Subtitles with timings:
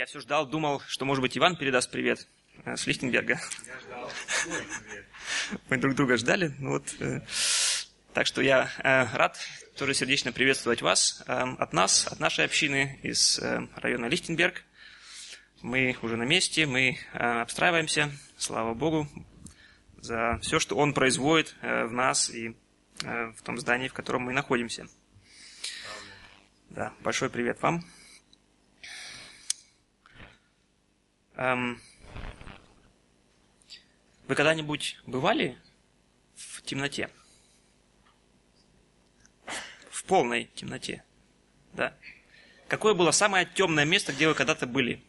[0.00, 2.26] Я все ждал, думал, что, может быть, Иван передаст привет
[2.64, 3.38] э, с Лихтенберга.
[3.66, 4.10] Я ждал.
[5.68, 6.54] Мы друг друга ждали.
[6.58, 7.20] Ну вот, э,
[8.14, 9.38] так что я э, рад
[9.76, 13.38] тоже сердечно приветствовать вас э, от нас, от нашей общины из
[13.76, 14.64] района Лихтенберг.
[15.60, 19.06] Мы уже на месте, мы обстраиваемся, слава Богу,
[19.98, 22.56] за все, что Он производит в нас и
[23.02, 24.86] в том здании, в котором мы находимся.
[26.70, 27.84] Да, большой привет вам.
[31.36, 31.80] Эм,
[34.30, 35.58] Вы когда-нибудь бывали
[36.36, 37.10] в темноте?
[39.90, 41.02] В полной темноте.
[41.72, 41.96] Да.
[42.68, 45.02] Какое было самое темное место, где вы когда-то были?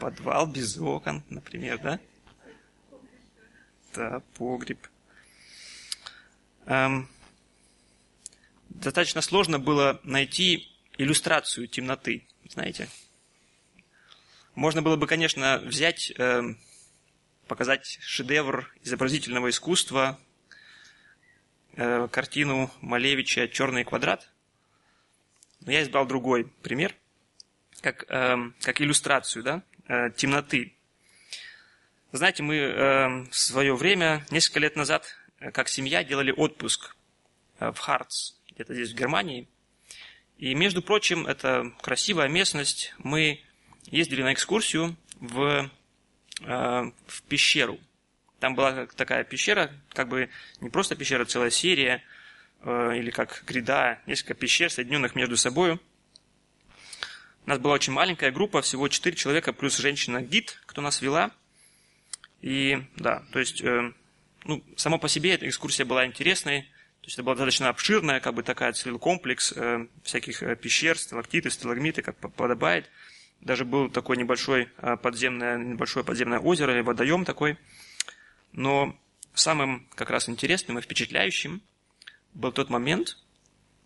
[0.00, 2.00] Подвал без окон, например, да?
[3.94, 4.88] Да, погреб.
[6.64, 7.10] Эм,
[8.80, 12.88] достаточно сложно было найти иллюстрацию темноты, знаете.
[14.54, 16.58] Можно было бы, конечно, взять, эм,
[17.46, 20.18] показать шедевр изобразительного искусства,
[21.76, 24.30] э, картину Малевича «Черный квадрат».
[25.60, 26.94] Но я избрал другой пример,
[27.80, 30.74] как, эм, как иллюстрацию да, э, темноты.
[32.12, 36.96] Знаете, мы э, в свое время, несколько лет назад, э, как семья, делали отпуск
[37.60, 39.46] в Хартс, где-то здесь в Германии.
[40.36, 42.92] И, между прочим, это красивая местность.
[42.98, 43.40] Мы
[43.86, 45.70] ездили на экскурсию в,
[46.40, 47.78] э, в пещеру.
[48.40, 50.28] Там была такая пещера, как бы
[50.60, 52.02] не просто пещера, целая серия,
[52.62, 55.74] э, или как гряда, несколько пещер, соединенных между собой.
[57.46, 61.30] У нас была очень маленькая группа, всего 4 человека, плюс женщина-гид, кто нас вела.
[62.42, 63.92] И да, то есть, э,
[64.44, 66.68] ну, само по себе эта экскурсия была интересной.
[67.08, 71.50] Есть это была достаточно обширная, как бы такая целый комплекс э, всяких э, пещер, сталактиты,
[71.50, 72.90] сталагмиты, как подобает.
[73.40, 77.56] Даже был такой небольшой э, подземное, небольшое подземное озеро или водоем такой.
[78.52, 78.94] Но
[79.32, 81.62] самым как раз интересным и впечатляющим
[82.34, 83.16] был тот момент,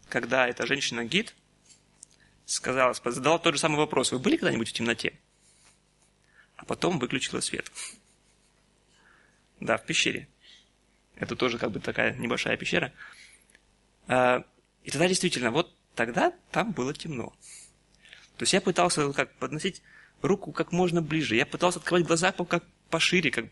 [0.09, 1.33] когда эта женщина-гид
[2.45, 4.11] сказала, задала тот же самый вопрос.
[4.11, 5.17] Вы были когда-нибудь в темноте?
[6.57, 7.71] А потом выключила свет.
[9.61, 10.27] Да, в пещере.
[11.15, 12.93] Это тоже как бы такая небольшая пещера.
[14.13, 14.45] А,
[14.85, 17.33] и тогда действительно, вот тогда там было темно.
[18.37, 19.83] То есть я пытался как подносить
[20.21, 21.35] руку как можно ближе.
[21.35, 23.47] Я пытался открывать глаза как пошире, как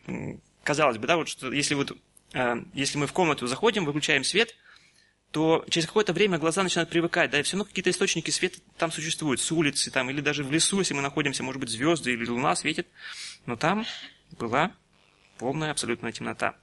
[0.63, 1.97] казалось бы, да, вот что если вот
[2.35, 4.55] а, если мы в комнату заходим, выключаем свет,
[5.31, 8.91] то через какое-то время глаза начинают привыкать, да, и все равно какие-то источники света там
[8.91, 12.27] существуют, с улицы там, или даже в лесу, если мы находимся, может быть, звезды или
[12.27, 12.87] луна светит,
[13.47, 13.83] но там
[14.37, 14.73] была
[15.39, 16.55] полная абсолютная темнота.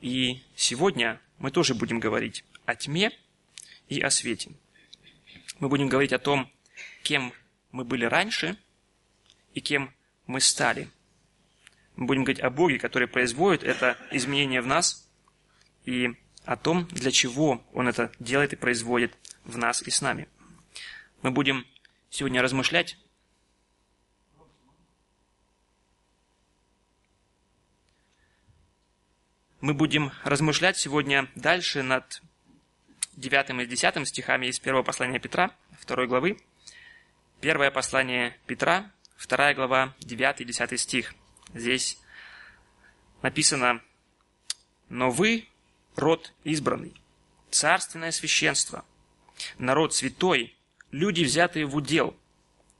[0.00, 3.12] И сегодня мы тоже будем говорить о тьме
[3.88, 4.52] и о свете.
[5.58, 6.50] Мы будем говорить о том,
[7.02, 7.32] кем
[7.70, 8.56] мы были раньше
[9.52, 9.94] и кем
[10.26, 10.88] мы стали.
[11.96, 15.08] Мы будем говорить о Боге, который производит это изменение в нас,
[15.84, 20.28] и о том, для чего Он это делает и производит в нас и с нами.
[21.22, 21.66] Мы будем
[22.10, 22.98] сегодня размышлять
[29.64, 32.20] Мы будем размышлять сегодня дальше над
[33.16, 35.50] 9 и 10 стихами из первого послания Петра,
[35.86, 36.38] 2 главы.
[37.40, 38.90] Первое послание Петра,
[39.26, 41.14] 2 глава, 9 и 10 стих.
[41.52, 41.98] Здесь
[43.22, 43.82] написано
[44.88, 45.48] «Но вы–
[45.96, 46.94] род избранный,
[47.50, 48.84] царственное священство,
[49.58, 50.56] народ святой,
[50.90, 52.16] люди, взятые в удел,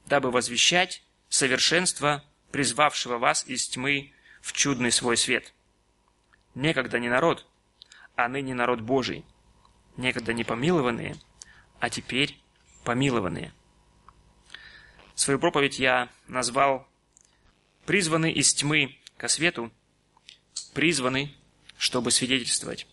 [0.07, 5.55] дабы возвещать совершенство призвавшего вас из тьмы в чудный свой свет»
[6.55, 7.47] некогда не народ,
[8.17, 9.25] а ныне народ Божий,
[9.97, 11.17] некогда не помилованные,
[11.81, 12.39] а теперь
[12.85, 13.53] помилованные.
[15.15, 16.89] Свою проповедь я назвал
[17.87, 19.71] «Призваны из тьмы ко свету,
[20.73, 21.35] призваны,
[21.79, 22.87] чтобы свидетельствовать».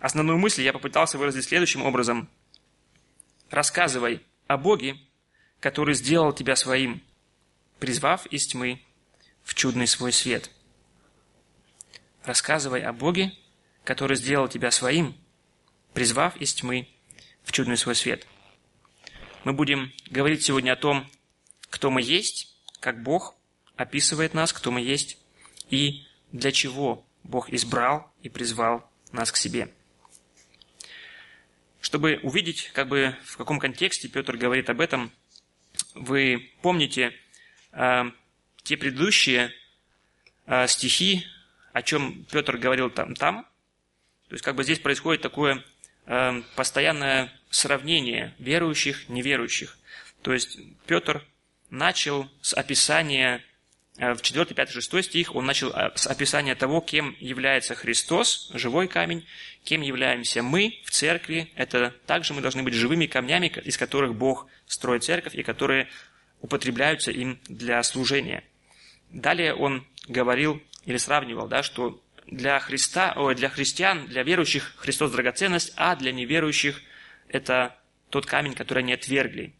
[0.00, 2.28] Основную мысль я попытался выразить следующим образом.
[3.50, 4.96] «Рассказывай о Боге,
[5.60, 7.02] который сделал тебя своим,
[7.78, 8.82] призвав из тьмы
[9.42, 10.50] в чудный свой свет».
[12.24, 13.32] Рассказывай о Боге,
[13.84, 15.16] который сделал тебя своим,
[15.98, 16.86] призвав из тьмы
[17.42, 18.24] в чудный свой свет.
[19.42, 21.10] Мы будем говорить сегодня о том,
[21.70, 23.34] кто мы есть, как Бог
[23.74, 25.18] описывает нас, кто мы есть,
[25.70, 29.74] и для чего Бог избрал и призвал нас к себе.
[31.80, 35.10] Чтобы увидеть, как бы в каком контексте Петр говорит об этом,
[35.94, 37.12] вы помните
[37.72, 38.04] э,
[38.62, 39.52] те предыдущие
[40.46, 41.26] э, стихи
[41.72, 43.42] о чем Петр говорил там, там,
[44.28, 45.64] То есть как бы здесь происходит такое
[46.08, 49.78] э, постоянное сравнение верующих, неверующих.
[50.22, 51.24] То есть Петр
[51.70, 53.42] начал с описания
[53.98, 58.50] Э, в 4, 5, 6 стих он начал э, с описания того, кем является Христос,
[58.54, 59.26] живой камень,
[59.64, 61.50] кем являемся мы в церкви.
[61.56, 65.88] Это также мы должны быть живыми камнями, из которых Бог строит церковь и которые
[66.40, 68.44] употребляются им для служения.
[69.10, 75.10] Далее он говорил или сравнивал, да, что для, Христа, о, для христиан, для верующих Христос
[75.10, 76.80] драгоценность, а для неверующих
[77.28, 77.76] это
[78.10, 79.54] тот камень, который они отвергли.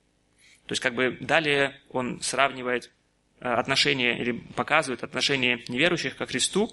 [0.66, 2.90] То есть, как бы далее он сравнивает
[3.40, 6.72] Э, отношение или показывает отношение неверующих ко Христу.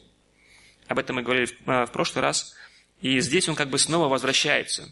[0.88, 2.56] Об этом мы говорили в, э, в прошлый раз.
[3.02, 4.92] И здесь он как бы снова возвращается.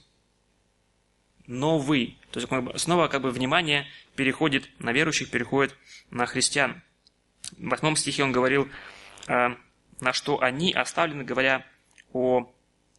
[1.48, 2.20] Новый.
[2.32, 5.76] То есть снова как бы внимание переходит на верующих, переходит
[6.12, 6.84] на христиан.
[7.58, 8.70] В восьмом стихе он говорил,
[9.28, 9.56] э,
[10.00, 11.66] на что они оставлены, говоря
[12.12, 12.52] о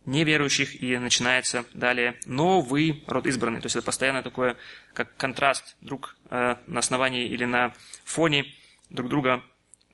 [0.06, 3.61] неверующих, и начинается далее новый род избранный.
[3.61, 4.56] То есть это постоянно такое,
[4.93, 7.73] как контраст друг на основании или на
[8.05, 8.44] фоне
[8.91, 9.43] друг друга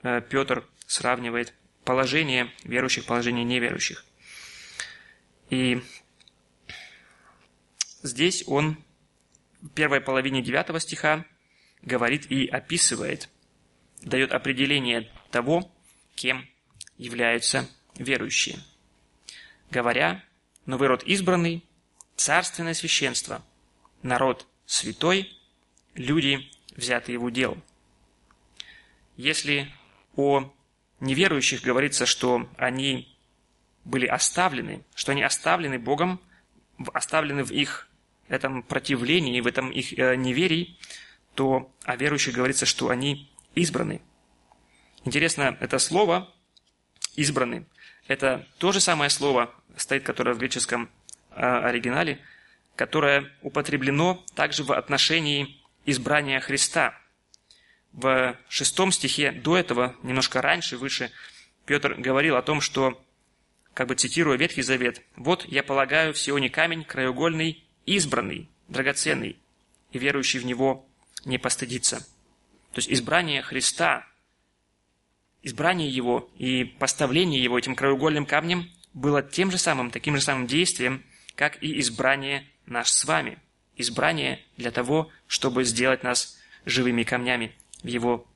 [0.02, 1.55] э, Петр сравнивает
[1.85, 4.05] положение верующих, положение неверующих.
[5.49, 5.82] И
[8.03, 8.76] здесь он
[9.62, 11.25] в первой половине девятого стиха
[11.82, 13.29] говорит и описывает,
[14.03, 15.73] дает определение того,
[16.14, 16.49] кем
[17.00, 18.58] являются верующие.
[19.70, 20.25] Говоря,
[20.67, 21.64] новый род избранный,
[22.17, 23.44] царственное священство,
[24.02, 25.32] народ святой,
[25.94, 27.56] люди, взятые в удел–
[29.20, 29.70] если
[30.17, 30.50] о
[31.00, 33.14] неверующих говорится, что они
[33.85, 36.23] были оставлены, что они оставлены Богом,
[36.94, 37.91] оставлены в их
[38.29, 40.79] этом противлении, в этом их э, неверии,
[41.35, 44.00] то о верующих говорится, что они избраны.
[45.05, 46.32] Интересно, это слово
[47.17, 47.67] «избраны»–
[48.07, 50.91] это то же самое слово, стоит, которое в греческом
[51.31, 52.19] э, оригинале,
[52.77, 56.97] которое употреблено также в отношении избрания Христа–
[57.93, 61.11] в шестом стихе до этого, немножко раньше, выше,
[61.67, 63.03] Петр говорил о том, что,
[63.75, 69.37] как бы цитируя Ветхий Завет, «Вот я полагаю в Сионе камень краеугольный, избранный, драгоценный,
[69.93, 70.87] и верующий в него
[71.25, 71.99] не постыдится».
[72.73, 74.06] То есть избрание Христа,
[75.43, 80.47] избрание Его и поставление Его этим краеугольным камнем было тем же самым, таким же самым
[80.47, 81.05] действием,
[81.35, 83.39] как и избрание наш с вами.
[83.77, 88.27] Избрание для того, чтобы сделать нас живыми камнями в его,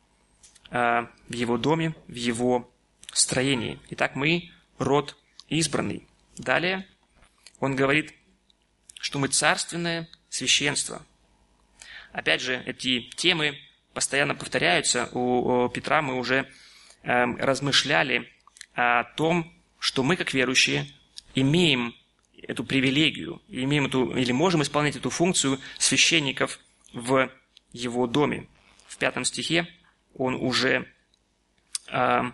[0.70, 2.70] э, в его доме, в его
[3.12, 3.78] строении.
[3.90, 5.16] Итак, мы род
[5.48, 6.06] избранный.
[6.36, 6.86] Далее
[7.60, 8.12] он говорит,
[9.00, 11.02] что мы царственное священство.
[12.12, 13.58] Опять же, эти темы
[13.92, 15.08] постоянно повторяются.
[15.12, 16.48] У, Петра мы уже
[17.04, 18.30] размышляли
[18.74, 20.86] о том, что мы, как верующие,
[21.34, 21.94] имеем
[22.42, 26.58] эту привилегию, имеем эту, или можем исполнять эту функцию священников
[26.92, 27.30] в
[27.72, 28.48] его доме
[28.86, 29.68] в пятом стихе
[30.14, 30.88] он уже,
[31.88, 32.32] а,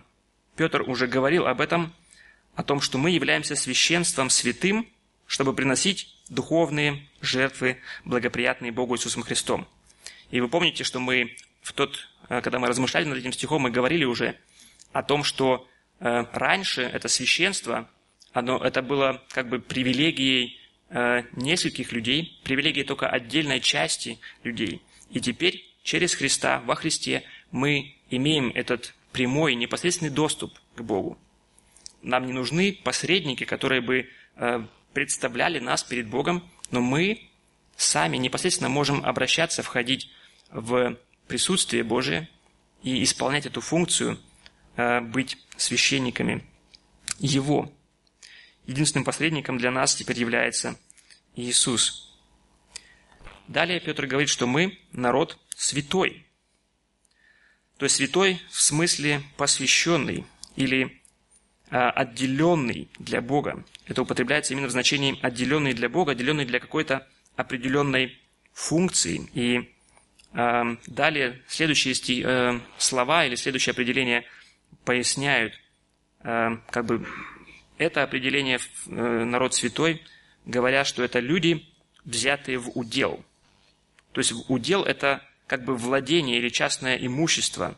[0.55, 1.93] Петр уже говорил об этом,
[2.55, 4.87] о том, что мы являемся священством святым,
[5.25, 9.67] чтобы приносить духовные жертвы, благоприятные Богу Иисусом Христом.
[10.29, 13.71] И вы помните, что мы в тот, а, когда мы размышляли над этим стихом, мы
[13.71, 14.37] говорили уже
[14.93, 15.67] о том, что
[15.99, 17.89] а, раньше это священство,
[18.33, 20.57] оно, это было как бы привилегией
[21.37, 24.81] нескольких людей, привилегией только отдельной части людей.
[25.09, 31.17] И теперь через Христа, во Христе, мы имеем этот прямой, непосредственный доступ к Богу.
[32.01, 37.29] Нам не нужны посредники, которые бы э, представляли нас перед Богом, но мы
[37.75, 40.09] сами непосредственно можем обращаться, входить
[40.49, 42.29] в присутствие Божие
[42.83, 44.17] и исполнять эту функцию, э,
[44.75, 46.43] быть священниками
[47.19, 47.71] Его.
[48.65, 50.77] Единственным посредником для нас теперь является
[51.35, 52.17] Иисус.
[53.47, 56.25] Далее Петр говорит, что мы народ святой.
[57.77, 60.25] То есть святой в смысле посвященный
[60.55, 61.01] или
[61.69, 63.63] а, отделенный для Бога.
[63.87, 68.19] Это употребляется именно в значении отделенный для Бога, отделенный для какой-то определенной
[68.53, 69.29] функции.
[69.33, 69.73] И
[70.33, 74.25] э, далее следующие э, слова или следующее определение
[74.85, 75.53] поясняют,
[76.23, 77.05] э, как бы
[77.77, 80.01] это определение э, народ святой,
[80.45, 81.65] говоря, что это люди,
[82.05, 83.23] взятые в удел.
[84.11, 87.77] То есть удел– это как бы владение или частное имущество.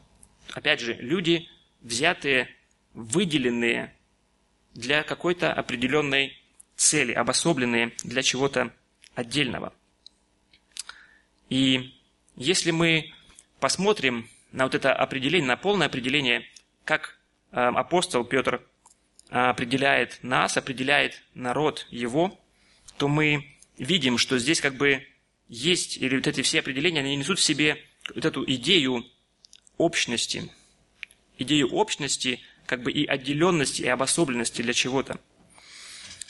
[0.53, 1.49] Опять же, люди,
[1.81, 2.49] взятые,
[2.93, 3.93] выделенные
[4.73, 6.37] для какой-то определенной
[6.75, 8.73] цели, обособленные для чего-то
[9.15, 9.73] отдельного.
[11.49, 11.93] И
[12.35, 13.13] если мы
[13.59, 16.47] посмотрим на вот это определение, на полное определение,
[16.85, 17.17] как
[17.51, 18.61] э, апостол Петр
[19.29, 22.39] определяет нас, определяет народ его,
[22.97, 23.47] то мы
[23.77, 25.07] видим, что здесь как бы
[25.47, 29.05] есть, или вот эти все определения, они несут в себе вот эту идею
[29.77, 30.51] общности,
[31.37, 35.19] идею общности, как бы и отделенности, и обособленности для чего-то.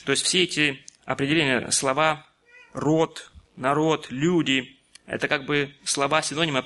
[0.05, 2.25] То есть все эти определения, слова
[2.74, 6.62] род, народ, люди, это как бы слова синонимы,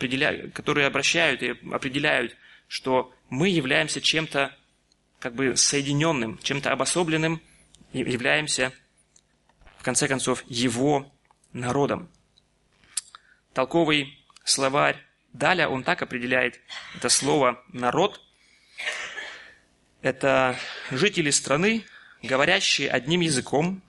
[0.54, 2.36] которые обращают и определяют,
[2.68, 4.56] что мы являемся чем-то
[5.20, 7.42] как бы соединенным, чем-то обособленным,
[7.94, 8.72] являемся,
[9.78, 11.12] в конце концов, его
[11.54, 12.10] народом.
[13.54, 15.08] Толковый словарь
[15.38, 16.60] Далее он так определяет
[16.96, 18.20] это слово «народ».
[20.02, 20.58] Это
[20.90, 21.86] жители страны,
[22.24, 23.84] говорящие одним языком,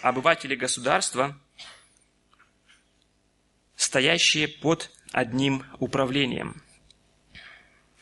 [0.00, 1.38] обыватели государства,
[3.76, 6.62] стоящие под одним управлением.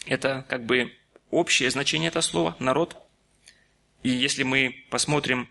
[0.09, 0.93] Это как бы
[1.31, 2.97] общее значение этого слова «народ».
[4.03, 5.49] И если мы посмотрим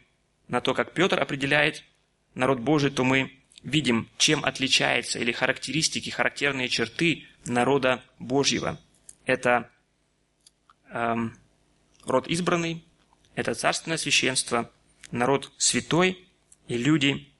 [0.47, 1.83] на то, как Петр определяет
[2.33, 8.79] народ Божий, то мы видим, чем отличается или характеристики, характерные черты народа Божьего.
[9.25, 9.69] Это
[10.89, 11.37] эм,
[12.05, 12.83] род избранный,
[13.35, 14.71] это царственное священство,
[15.11, 16.27] народ святой
[16.67, 17.31] и люди,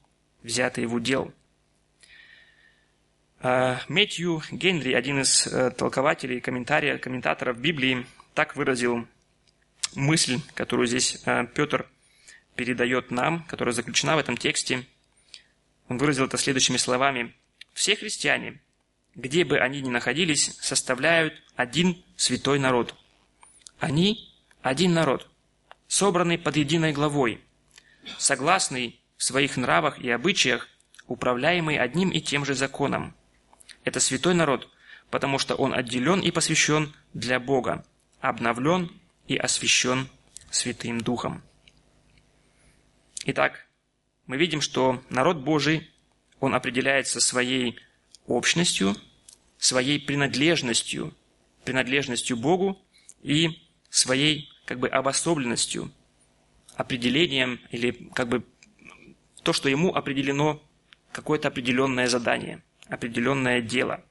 [0.44, 1.34] взятые в удел.
[3.42, 9.08] Э, Мэтью Генри, один из э, толкователей, комментариев, комментаторов Библии, так выразил
[9.96, 11.88] мысль, которую здесь э, Петр
[12.56, 14.86] передает нам, которая заключена в этом тексте–
[15.90, 17.34] он выразил это следующими словами.
[17.74, 18.60] «Все христиане,
[19.16, 22.96] где бы они ни находились, составляют один святой народ.
[23.80, 25.30] Они– один народ,
[25.88, 27.40] собранный под единой главой,
[28.18, 30.68] согласный в своих нравах и обычаях,
[31.08, 33.16] управляемый одним и тем же законом.
[33.88, 34.68] Это святой народ,
[35.10, 37.86] потому что он отделен и посвящен для Бога,
[38.20, 38.92] обновлен
[39.30, 40.10] и освящен
[40.52, 41.42] Святым Духом.
[43.24, 43.66] Итак,
[44.26, 45.90] мы видим, что народ Божий,
[46.42, 47.80] он определяется своей
[48.26, 48.94] общностью,
[49.58, 51.14] своей принадлежностью,
[51.64, 52.78] принадлежностью Богу
[53.22, 53.58] и
[53.90, 55.94] своей как бы обособленностью,
[56.76, 58.44] определением или как бы
[59.44, 60.62] то, что ему определено
[61.14, 64.04] какое-то определенное задание, определенное дело.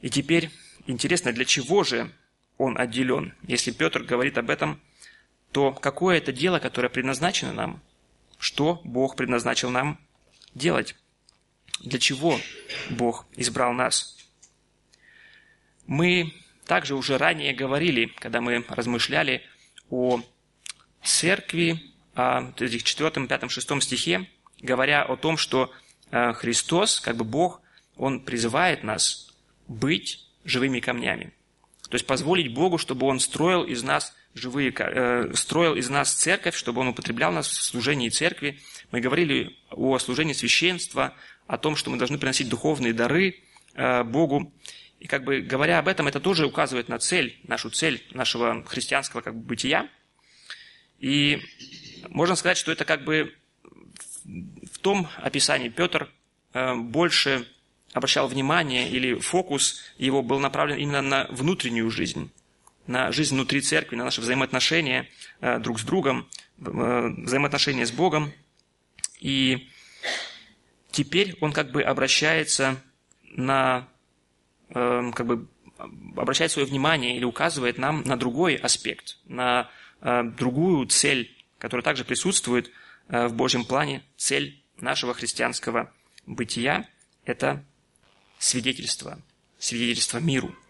[0.00, 0.50] И теперь
[0.86, 2.10] интересно, для чего же
[2.58, 3.34] он отделен?
[3.46, 4.80] Если Петр говорит об этом,
[5.52, 7.82] то какое это дело, которое предназначено нам–
[8.44, 9.98] что Бог предназначил нам
[10.54, 10.96] делать,
[11.80, 12.38] для чего
[12.90, 14.18] Бог избрал нас.
[15.86, 16.34] Мы
[16.66, 19.42] также уже ранее говорили, когда мы размышляли
[19.88, 20.20] о
[21.02, 21.80] церкви,
[22.14, 24.28] этих 4, 5, 6 стихе,
[24.60, 25.72] говоря о том, что
[26.10, 27.60] Христос, как бы Бог,
[27.96, 29.34] Он призывает нас
[29.66, 31.32] быть живыми камнями.
[31.88, 36.56] То есть позволить Богу, чтобы Он строил из нас живые, э, строил из нас церковь,
[36.56, 38.58] чтобы он употреблял нас в служении церкви.
[38.90, 41.14] Мы говорили о служении священства,
[41.46, 43.36] о том, что мы должны приносить духовные дары
[43.74, 44.52] э, Богу.
[45.00, 49.20] И как бы говоря об этом, это тоже указывает на цель, нашу цель нашего христианского
[49.20, 49.88] как бы, бытия.
[50.98, 51.40] И
[52.08, 53.34] можно сказать, что это как бы
[54.84, 56.10] том описании Петр
[56.52, 57.48] э, больше
[57.94, 62.30] обращал внимание или фокус его был направлен именно на внутреннюю жизнь
[62.86, 65.08] на жизнь внутри церкви, на наши взаимоотношения
[65.40, 68.30] э, друг с другом, э, взаимоотношения с Богом.
[69.20, 69.70] И
[70.90, 72.76] теперь он как бы обращается
[73.22, 73.88] на,
[74.68, 75.48] как бы
[76.14, 79.70] обращает свое внимание или указывает нам на другой аспект, на
[80.02, 82.70] другую цель, которая также присутствует
[83.08, 85.92] в Божьем плане, цель нашего христианского
[86.26, 86.88] бытия–
[87.24, 87.64] это
[88.38, 89.20] свидетельство,
[89.58, 90.54] свидетельство миру–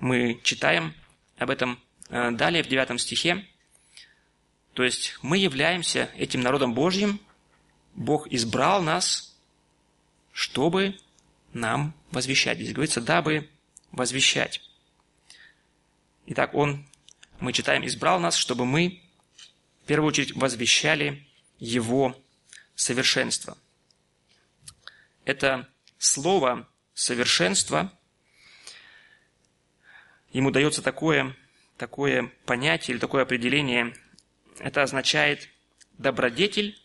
[0.00, 0.94] мы читаем
[1.38, 3.44] об этом э, далее в 9 стихе.
[4.74, 7.20] То есть мы являемся этим народом Божьим,
[7.94, 9.36] Бог избрал нас,
[10.32, 10.96] чтобы
[11.52, 12.58] нам возвещать.
[12.58, 13.48] Здесь говорится, дабы
[13.90, 14.60] возвещать.
[16.26, 16.86] Итак, Он,
[17.40, 19.02] мы читаем, избрал нас, чтобы мы
[19.82, 21.26] в первую очередь возвещали
[21.58, 22.16] Его
[22.78, 23.58] совершенство.
[25.24, 25.68] Это
[25.98, 27.92] слово совершенство
[30.32, 31.36] ему дается такое,
[31.76, 33.94] такое понятие или такое определение.
[34.60, 35.48] Это означает
[35.98, 36.80] добродетель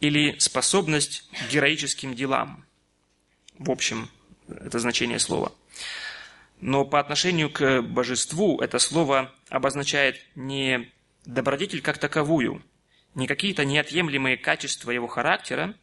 [0.00, 2.66] или способность к героическим делам.
[3.58, 4.10] В общем,
[4.48, 5.52] это значение слова.
[6.60, 10.92] Но по отношению к божеству это слово обозначает не
[11.24, 12.62] добродетель как таковую,
[13.14, 15.74] не какие-то неотъемлемые качества его характера,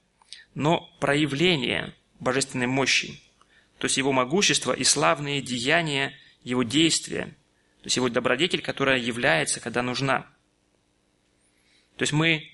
[0.54, 3.22] но проявление божественной мощи,
[3.78, 7.36] то есть его могущество и славные деяния его действия,
[7.82, 10.28] То есть его добродетель, которая является, когда нужна.
[11.98, 12.52] То есть мы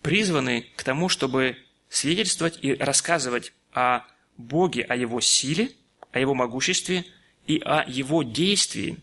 [0.00, 1.58] призваны к тому, чтобы
[1.90, 4.04] свидетельствовать и рассказывать о
[4.36, 5.70] Боге, о Его силе,
[6.12, 7.04] о Его могуществе
[7.46, 8.98] и о Его действии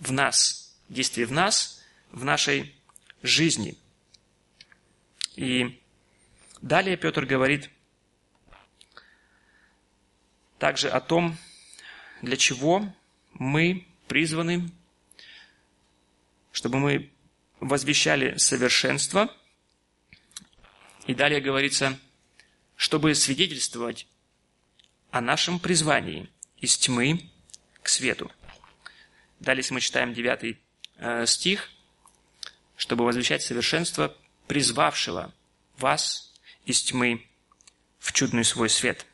[0.00, 1.82] в нас, действии в нас,
[2.12, 2.74] в нашей
[3.22, 3.76] жизни.
[5.38, 5.80] И
[6.60, 7.70] далее Петр говорит
[10.58, 11.36] также о том,
[12.22, 12.92] для чего
[13.34, 14.68] мы призваны,
[16.50, 17.12] чтобы мы
[17.60, 19.32] возвещали совершенство.
[21.06, 21.96] И далее говорится,
[22.74, 24.08] чтобы свидетельствовать
[25.12, 27.30] о нашем призвании из тьмы
[27.84, 28.28] к свету.
[29.38, 30.58] Далее, если мы читаем 9
[30.96, 31.70] э, стих,
[32.74, 34.16] чтобы возвещать совершенство
[34.48, 35.32] призвавшего
[35.76, 37.24] вас из тьмы
[37.98, 39.06] в чудный свой свет.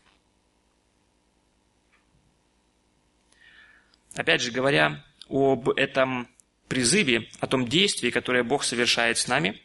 [4.15, 6.29] Опять же, говоря об этом
[6.69, 9.61] призыве, о том действии, которое Бог совершает с нами,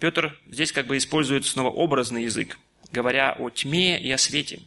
[0.00, 2.58] Петр здесь как бы использует снова образный язык,
[2.90, 4.60] говоря о тьме и о свете.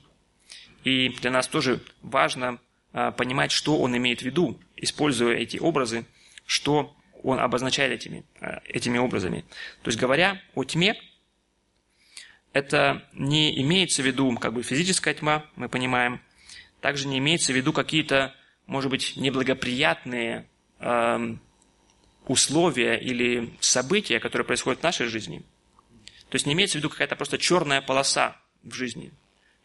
[0.84, 2.60] И для нас тоже важно
[2.94, 6.06] а, понимать, что он имеет в виду, используя эти образы,
[6.46, 9.46] что он обозначает этими, а, этими образами.
[9.84, 10.96] То есть, говоря о тьме,
[12.54, 16.22] это не имеется в виду как бы физическая тьма, мы понимаем,
[16.82, 20.48] также не имеется в виду какие-то, может быть, неблагоприятные
[20.80, 21.36] э,
[22.28, 25.44] условия или события, которые происходят в нашей жизни.
[26.30, 29.12] То есть не имеется в виду какая-то просто черная полоса в жизни.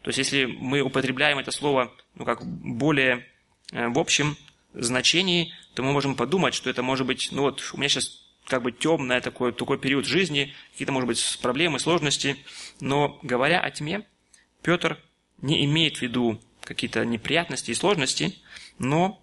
[0.03, 3.27] То есть если мы употребляем это слово ну, как более
[3.73, 4.37] э, в общем
[4.75, 8.63] значении, то мы можем подумать, что это может быть, ну вот у меня сейчас как
[8.63, 12.37] бы темный такой, такой период жизни, какие-то, может быть, проблемы, сложности.
[12.81, 14.07] Но говоря о тьме,
[14.63, 14.99] Петр
[15.41, 18.39] не имеет в виду какие-то неприятности и сложности,
[18.79, 19.21] но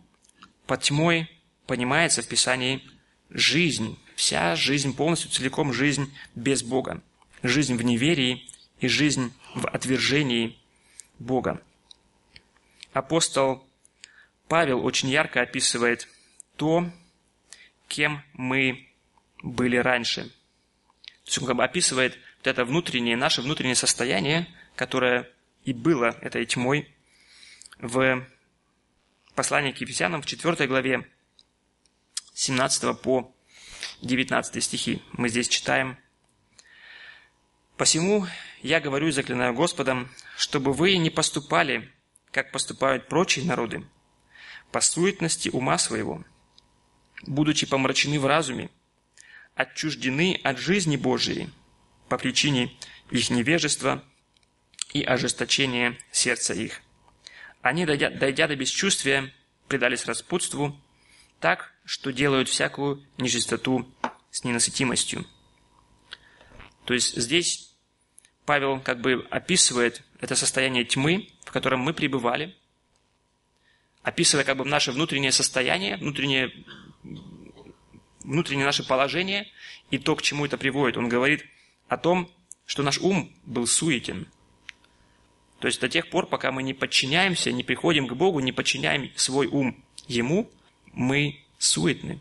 [0.68, 1.29] под тьмой
[1.68, 2.84] понимается в Писании
[3.29, 7.01] жизнь, вся жизнь, полностью целиком жизнь без Бога,
[7.44, 8.48] жизнь в неверии
[8.79, 10.58] и жизнь в отвержении
[11.19, 11.62] Бога.
[12.93, 13.63] Апостол
[14.50, 16.08] Павел очень ярко описывает
[16.58, 16.92] то,
[17.88, 18.90] кем мы
[19.44, 20.24] были раньше.
[20.24, 25.30] То есть он как бы описывает вот это внутреннее, наше внутреннее состояние, которое
[25.66, 26.92] и было этой тьмой
[27.78, 28.28] в
[29.36, 31.08] послании к Ефесянам в 4 главе
[32.34, 33.32] 17 по
[34.02, 35.04] 19 стихи.
[35.12, 35.96] Мы здесь читаем.
[37.78, 38.26] «Посему
[38.64, 41.94] я говорю и заклинаю Господом, чтобы вы не поступали,
[42.32, 43.86] как поступают прочие народы,
[44.71, 46.23] по суетности ума своего,
[47.25, 48.69] будучи помрачены в разуме,
[49.55, 51.49] отчуждены от жизни Божией
[52.08, 52.71] по причине
[53.12, 54.03] их невежества
[54.93, 56.82] и ожесточения сердца их.
[57.62, 59.34] Они, дойдя, дойдя до бесчувствия,
[59.67, 60.79] предались распутству,
[61.39, 63.91] так, что делают всякую нечистоту
[64.32, 65.25] с ненасытимостью.
[66.86, 67.75] То есть здесь
[68.45, 72.55] Павел как бы описывает это состояние тьмы, в котором мы пребывали,
[74.10, 76.52] описывая как бы наше внутреннее состояние, внутреннее,
[78.24, 79.48] внутреннее наше положение
[79.91, 80.98] и то, к чему это приводит.
[80.98, 81.45] Он говорит
[81.88, 82.30] о том,
[82.65, 84.28] что наш ум был суетен.
[85.60, 89.12] То есть до тех пор, пока мы не подчиняемся, не приходим к Богу, не подчиняем
[89.15, 90.50] свой ум Ему,
[90.93, 92.19] мы суетны.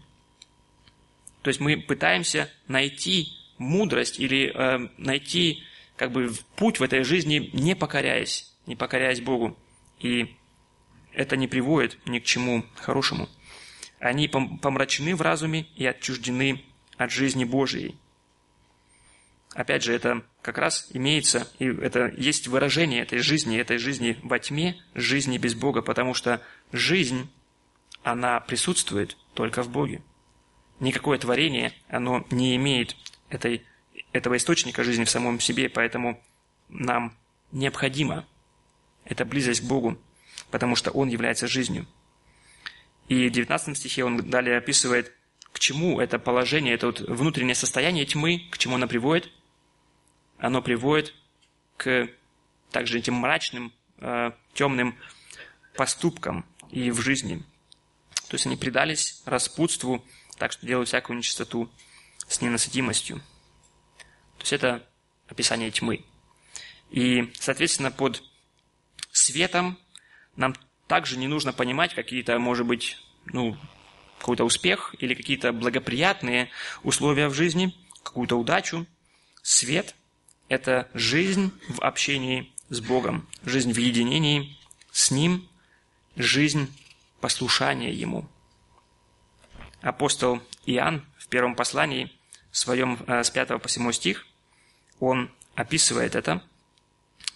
[1.42, 5.62] То есть мы пытаемся найти мудрость или э, найти
[5.96, 9.56] как бы путь в этой жизни, не покоряясь, не покоряясь Богу.
[10.00, 10.34] И
[11.18, 13.28] это не приводит ни к чему хорошему.
[13.98, 16.64] Они помрачены в разуме и отчуждены
[16.96, 17.96] от жизни Божией.
[19.52, 24.38] Опять же, это как раз имеется, и это есть выражение этой жизни, этой жизни во
[24.38, 27.28] тьме, жизни без Бога, потому что жизнь
[28.04, 30.02] она присутствует только в Боге.
[30.78, 32.94] Никакое творение, оно не имеет
[33.28, 33.64] этой,
[34.12, 36.22] этого источника жизни в самом себе, поэтому
[36.68, 37.18] нам
[37.50, 38.24] необходимо
[39.04, 39.98] эта близость к Богу,
[40.50, 41.86] потому что Он является жизнью.
[43.08, 45.14] И в 19 стихе он далее описывает,
[45.52, 49.30] к чему это положение, это вот внутреннее состояние тьмы, к чему оно приводит.
[50.38, 51.14] Оно приводит
[51.78, 52.08] к
[52.70, 54.98] также этим мрачным, э, темным
[55.74, 57.42] поступкам и в жизни–
[58.28, 60.04] то есть они предались распутству,
[60.36, 61.70] так что делают всякую нечистоту
[62.28, 63.18] с ненасытимостью.
[64.36, 64.86] То есть это
[65.28, 66.04] описание тьмы.
[66.90, 68.22] И, соответственно, под
[69.12, 69.78] светом
[70.38, 70.54] нам
[70.86, 72.96] также не нужно понимать какие-то, может быть,
[73.26, 73.56] ну,
[74.18, 76.48] какой-то успех или какие-то благоприятные
[76.82, 78.86] условия в жизни, какую-то удачу.
[79.42, 79.94] Свет–
[80.48, 84.56] это жизнь в общении с Богом, жизнь в единении
[84.92, 85.48] с Ним,
[86.16, 86.72] жизнь
[87.20, 88.28] послушание Ему.
[89.80, 92.12] апостол Иоанн в первом послании,
[92.50, 94.26] в своем э, с 5 по 7 стих,
[95.00, 96.42] он описывает это.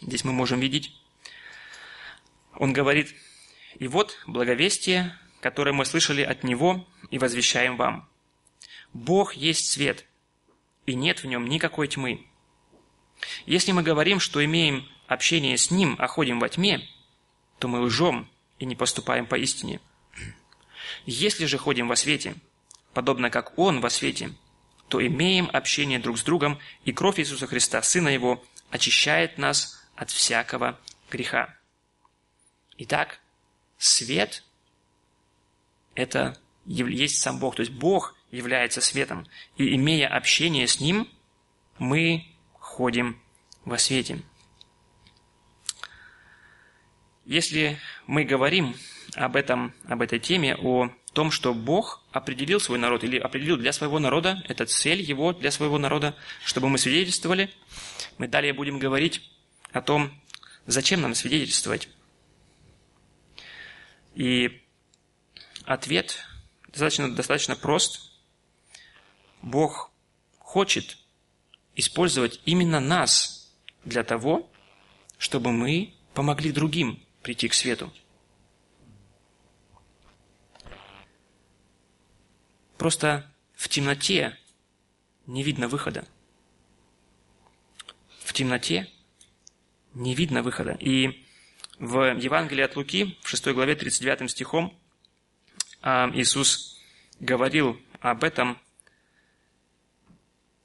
[0.00, 1.01] Здесь мы можем видеть.
[2.56, 3.14] Он говорит,
[3.78, 8.08] «И вот благовестие, которое мы слышали от Него и возвещаем вам.
[8.92, 10.06] Бог есть свет,
[10.86, 12.26] и нет в нем никакой тьмы.
[13.46, 16.86] Если мы говорим, что имеем общение с Ним, а ходим во тьме,
[17.58, 19.80] то мы лжем и не поступаем по истине.
[21.06, 22.34] Если же ходим во свете,
[22.94, 24.32] подобно как Он во свете,
[24.88, 30.10] то имеем общение друг с другом, и кровь Иисуса Христа, Сына Его, очищает нас от
[30.10, 30.78] всякого
[31.10, 31.56] греха.
[32.78, 33.20] Итак,
[33.78, 34.44] свет–
[35.94, 41.08] это есть сам Бог, то есть Бог является светом, и имея общение с Ним,
[41.78, 43.20] мы ходим
[43.64, 44.22] во свете.
[47.24, 48.74] Если мы говорим
[49.14, 53.72] об, этом, об этой теме, о том, что Бог определил свой народ или определил для
[53.72, 57.50] своего народа, это цель его для своего народа, чтобы мы свидетельствовали,
[58.18, 59.30] мы далее будем говорить
[59.72, 60.10] о том,
[60.66, 61.88] зачем нам свидетельствовать.
[64.14, 64.62] И
[65.64, 66.24] ответ
[66.68, 68.12] достаточно, достаточно прост.
[69.40, 69.90] Бог
[70.38, 70.98] хочет
[71.74, 74.50] использовать именно нас для того,
[75.18, 77.92] чтобы мы помогли другим прийти к свету.
[82.76, 84.36] Просто в темноте
[85.26, 86.06] не видно выхода.
[88.18, 88.88] В темноте
[89.94, 90.72] не видно выхода.
[90.80, 91.21] И
[91.82, 94.72] в Евангелии от Луки, в 6 главе 39 стихом,
[95.80, 96.80] а, Иисус
[97.18, 98.56] говорил об этом,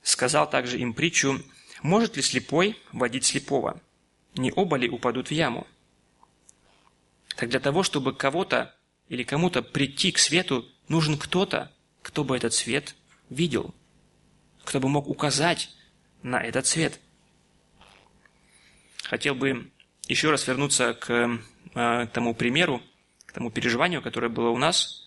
[0.03, 1.41] сказал также им притчу,
[1.82, 3.82] «Может ли слепой водить слепого?
[4.36, 5.65] Не оба ли упадут в яму?»
[7.36, 8.75] Так для того, чтобы кого-то
[9.10, 12.95] или кому-то прийти к свету, нужен кто-то, кто бы этот свет
[13.32, 13.73] видел,
[14.63, 15.71] кто бы мог указать
[16.21, 16.99] на этот свет.
[19.01, 19.71] Хотел бы
[20.08, 21.39] еще раз вернуться к
[21.76, 22.82] э, тому примеру,
[23.26, 25.06] к тому переживанию, которое было у нас,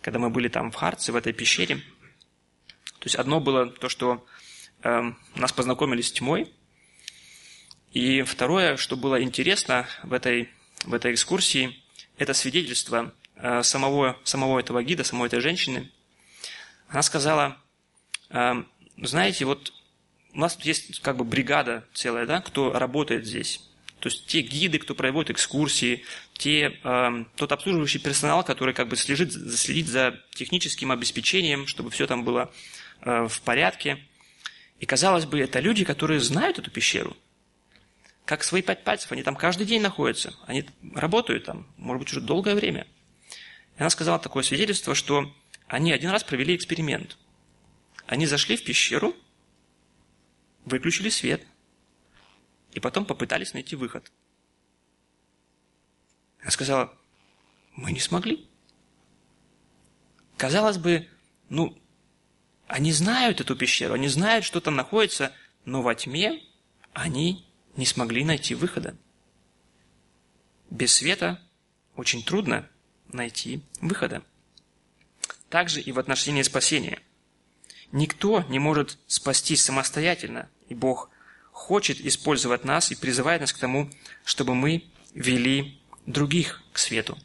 [0.00, 1.76] когда мы были там в Харце, в этой пещере.
[1.76, 4.26] То есть одно было то, что
[4.82, 5.02] э,
[5.34, 6.52] нас познакомили с тьмой,
[7.92, 10.50] и второе, что было интересно в этой
[10.84, 11.82] в этой экскурсии,
[12.18, 15.90] это свидетельство э, самого, самого этого гида, самой этой женщины.
[16.88, 17.56] Она сказала,
[18.96, 19.72] знаете, вот
[20.34, 23.60] у нас есть как бы бригада целая, да, кто работает здесь.
[24.04, 28.96] То есть те гиды, кто проводит экскурсии, те, э, тот обслуживающий персонал, который как бы
[28.96, 32.52] следит, следит за техническим обеспечением, чтобы все там было
[33.00, 33.96] э, в порядке.
[34.78, 37.16] И казалось бы, это люди, которые знают эту пещеру
[38.26, 42.20] как свои пять пальцев, они там каждый день находятся, они работают там, может быть, уже
[42.20, 42.86] долгое время.
[43.78, 45.34] И она сказала такое свидетельство, что
[45.66, 47.16] они один раз провели эксперимент.
[48.06, 49.16] Они зашли в пещеру,
[50.66, 51.46] выключили свет,
[52.74, 54.12] и потом попытались найти выход.
[56.42, 56.92] Она сказала,
[57.76, 58.46] мы не смогли.
[60.36, 61.08] Казалось бы,
[61.48, 61.78] ну,
[62.66, 65.32] они знают эту пещеру, они знают, что там находится,
[65.64, 66.42] но во тьме
[66.92, 68.96] они не смогли найти выхода.
[70.70, 71.40] Без света
[71.94, 72.68] очень трудно
[73.08, 74.22] найти выхода.
[75.48, 77.00] Также и в отношении спасения.
[77.92, 81.10] Никто не может спастись самостоятельно, и Бог
[81.54, 83.88] хочет использовать нас и призывает нас к тому,
[84.24, 87.16] чтобы мы вели других к свету.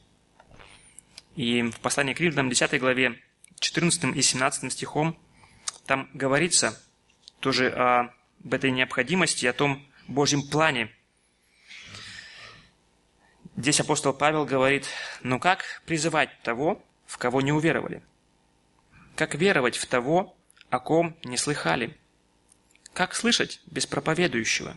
[1.36, 3.20] И в послании к Римлянам 10 главе
[3.60, 5.18] 14 и 17 стихом
[5.88, 6.80] там говорится
[7.40, 10.92] тоже об этой необходимости, о том, Божьем плане.
[13.58, 14.86] Здесь апостол Павел говорит,
[15.24, 18.04] ну как призывать того, в кого не уверовали?
[19.16, 20.38] Как веровать в того,
[20.70, 21.98] о ком не слыхали?
[23.00, 24.76] Как слышать без проповедующего?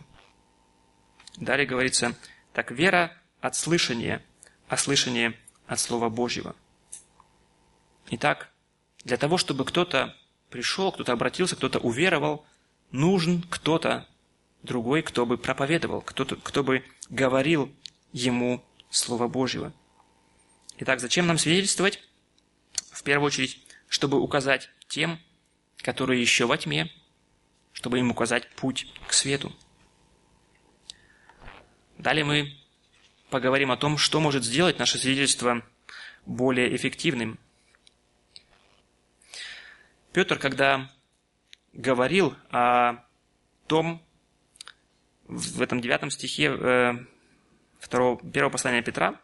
[1.35, 2.15] Далее говорится,
[2.53, 4.23] так вера от слышания,
[4.69, 6.55] а слышание от Слова Божьего.
[8.11, 8.49] Итак,
[9.03, 10.15] для того, чтобы кто-то
[10.49, 12.45] пришел, кто-то обратился, кто-то уверовал,
[12.91, 14.07] нужен кто-то,
[14.61, 17.75] другой, кто бы проповедовал, кто, кто бы говорил
[18.13, 19.73] ему Слово Божьего.
[20.77, 22.01] Итак, зачем нам свидетельствовать?
[22.89, 23.59] В первую очередь,
[23.89, 25.19] чтобы указать тем,
[25.81, 26.89] которые еще во тьме,
[27.73, 29.51] чтобы им указать путь к свету.
[31.97, 32.57] Далее мы
[33.29, 35.63] поговорим о том, что может сделать наше свидетельство
[36.25, 37.39] более эффективным.
[40.13, 40.91] Петр, когда
[41.73, 43.03] говорил о
[43.67, 44.01] том,
[45.27, 46.93] в этом девятом стихе э,
[47.79, 49.19] второго, первого послания Петра,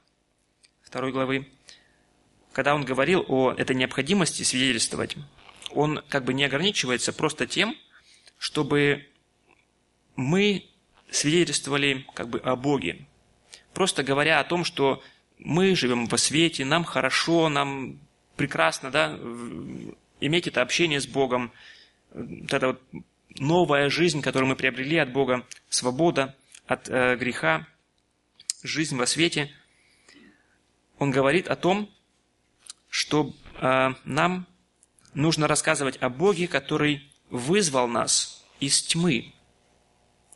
[0.82, 1.48] второй главы,
[2.52, 5.16] когда он говорил о этой необходимости свидетельствовать,
[5.72, 7.76] он как бы не ограничивается просто тем,
[8.40, 9.06] чтобы
[10.16, 10.66] мы
[11.12, 13.06] свидетельствовали как бы о Боге.
[13.74, 15.04] Просто говоря о том, что
[15.38, 18.00] мы живем во свете, нам хорошо, нам
[18.36, 19.18] прекрасно, да,
[20.20, 21.52] иметь это общение с Богом,
[22.12, 22.82] вот эта вот
[23.38, 27.68] новая жизнь, которую мы приобрели от Бога, свобода от э, греха,
[28.64, 29.52] жизнь во свете.
[30.98, 31.90] Он говорит о том,
[32.90, 34.48] что э, нам
[35.14, 38.29] нужно рассказывать о Боге, который вызвал нас
[38.60, 39.34] из тьмы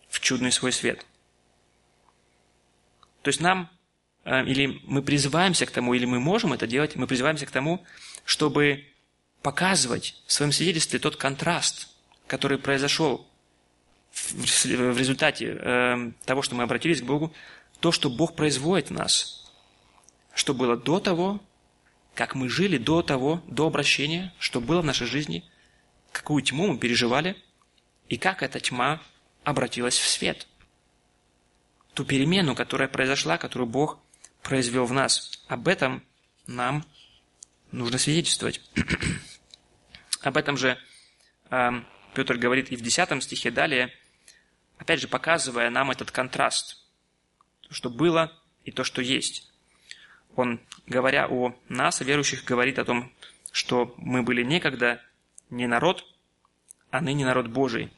[0.10, 1.06] в чудный свой свет.
[3.22, 3.70] То есть нам,
[4.26, 7.84] э, или мы призываемся к тому, или мы можем это делать, мы призываемся к тому,
[8.26, 8.86] чтобы
[9.42, 11.90] показывать в своем свидетельстве тот контраст,
[12.28, 13.28] который произошел
[14.12, 17.34] в результате э, того, что мы обратились к Богу,
[17.80, 19.52] то, что Бог производит в нас,
[20.34, 21.42] что было до того,
[22.14, 25.44] как мы жили до того, до обращения, что было в нашей жизни,
[26.12, 27.36] какую тьму мы переживали,
[28.10, 29.02] и как эта тьма
[29.44, 30.48] обратилась в свет.
[31.94, 34.00] Ту перемену, которая произошла, которую Бог
[34.42, 35.44] произвел в нас.
[35.48, 36.04] Об этом
[36.48, 36.86] нам
[37.72, 38.62] нужно свидетельствовать.
[40.22, 40.78] Об этом же
[41.50, 41.70] э,
[42.14, 43.94] Петр говорит и в 10 стихе далее,
[44.78, 46.86] опять же показывая нам этот контраст,
[47.62, 48.32] то, что было
[48.64, 49.52] и то, что есть.
[50.36, 53.12] Он, говоря о нас, о верующих, говорит о том,
[53.52, 55.02] что мы были некогда
[55.50, 56.06] не народ,
[56.94, 57.92] а ныне народ Божий.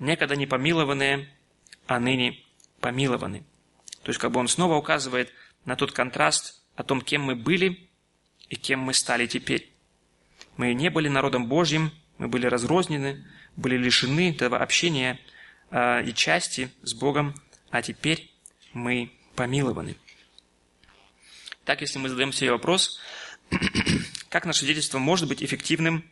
[0.00, 1.28] Некогда не помилованные,
[1.86, 2.42] а ныне
[2.80, 3.44] помилованы.
[4.02, 5.32] То есть, как бы он снова указывает
[5.64, 7.88] на тот контраст о том, кем мы были
[8.48, 9.72] и кем мы стали теперь.
[10.56, 15.20] Мы не были народом Божьим, мы были разрознены, были лишены этого общения
[15.70, 17.36] э, и части с Богом,
[17.70, 18.32] а теперь
[18.72, 19.94] мы помилованы.
[21.64, 22.98] Так, если мы задаем себе вопрос,
[24.28, 26.04] как наше свидетельство может быть эффективным,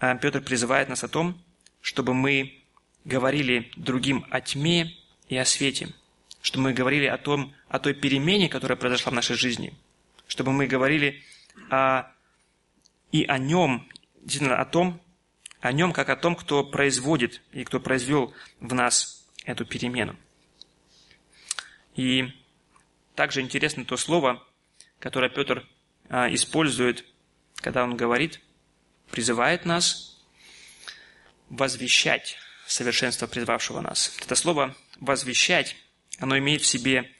[0.00, 1.40] Петр призывает нас о том,
[1.80, 2.62] чтобы мы
[3.04, 4.96] говорили другим о тьме
[5.28, 5.88] и о свете,
[6.42, 9.74] чтобы мы говорили о, том, о той перемене, которая произошла в нашей жизни,
[10.26, 11.22] чтобы мы говорили
[11.70, 12.10] о,
[13.12, 13.88] и о нем,
[14.22, 15.00] действительно о том,
[15.60, 20.16] о нем как о том, кто производит и кто произвел в нас эту перемену.
[21.94, 22.32] И
[23.14, 24.42] также интересно то слово,
[24.98, 25.66] которое Петр
[26.08, 27.04] а, использует,
[27.56, 28.40] когда он говорит,
[29.10, 30.18] призывает нас
[31.48, 34.16] возвещать совершенство призвавшего нас.
[34.22, 35.76] Это слово «возвещать»,
[36.18, 37.10] оно имеет в себе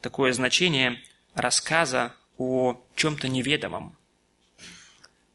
[0.00, 1.02] такое значение
[1.34, 3.96] рассказа о чем-то неведомом.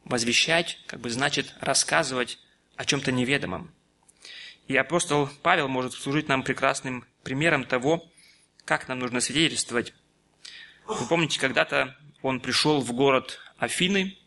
[0.03, 2.39] Возвещать, как бы значит рассказывать
[2.75, 3.71] о чем-то неведомом.
[4.67, 8.09] И апостол Павел может служить нам прекрасным примером того,
[8.65, 9.93] как нам нужно свидетельствовать.
[10.87, 14.17] Вы помните, когда-то он пришел в город Афины.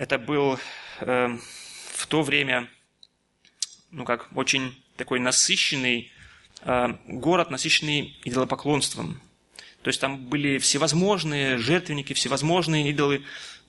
[0.00, 0.58] Это был
[1.00, 1.36] э,
[1.92, 2.70] в то время,
[3.90, 6.10] ну как, очень такой насыщенный
[6.62, 9.20] э, город, насыщенный идолопоклонством.
[9.82, 13.22] То есть там были всевозможные жертвенники, всевозможные идолы,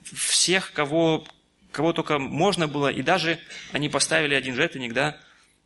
[0.04, 1.26] всех, кого
[1.74, 3.38] кого только можно было, и даже
[3.74, 5.18] они поставили один жертвенник, да,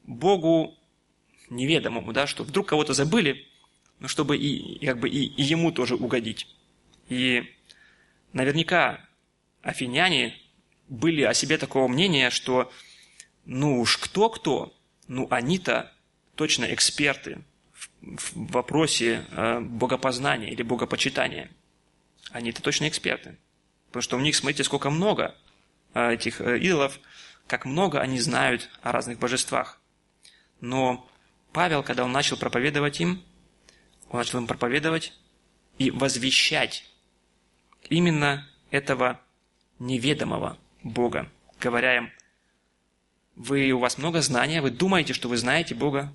[0.07, 0.75] Богу
[1.51, 3.47] неведомому, да, что вдруг кого-то забыли,
[3.99, 6.47] но чтобы и, как бы и, и ему тоже угодить.
[7.07, 7.53] И
[8.33, 9.05] наверняка
[9.61, 10.35] афиняне
[10.87, 12.71] были о себе такого мнения, что
[13.45, 14.75] ну уж кто-кто,
[15.07, 15.91] ну они-то
[16.35, 17.41] точно эксперты
[18.01, 21.49] в, вопросе э, богопознания или богопочитания.
[22.31, 23.37] Они-то точно эксперты.
[23.87, 25.35] Потому что у них, смотрите, сколько много
[25.95, 26.99] Э, этих э, идолов,
[27.47, 29.81] как много они знают о разных божествах.
[30.59, 31.09] Но
[31.53, 33.23] Павел, когда он начал проповедовать им,
[34.09, 35.13] он начал им проповедовать
[35.77, 36.83] и возвещать
[37.89, 39.21] именно этого
[39.79, 42.11] неведомого Бога, говоря им,
[43.35, 46.13] вы, у вас много знания, вы думаете, что вы знаете Бога,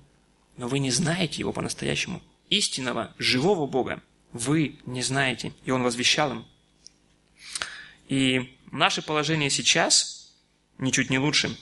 [0.55, 2.21] но вы не знаете Его по-настоящему.
[2.49, 5.53] Истинного, живого Бога вы не знаете.
[5.65, 6.45] И Он возвещал им.
[8.07, 10.33] И Наше положение сейчас
[10.77, 11.57] ничуть не лучше.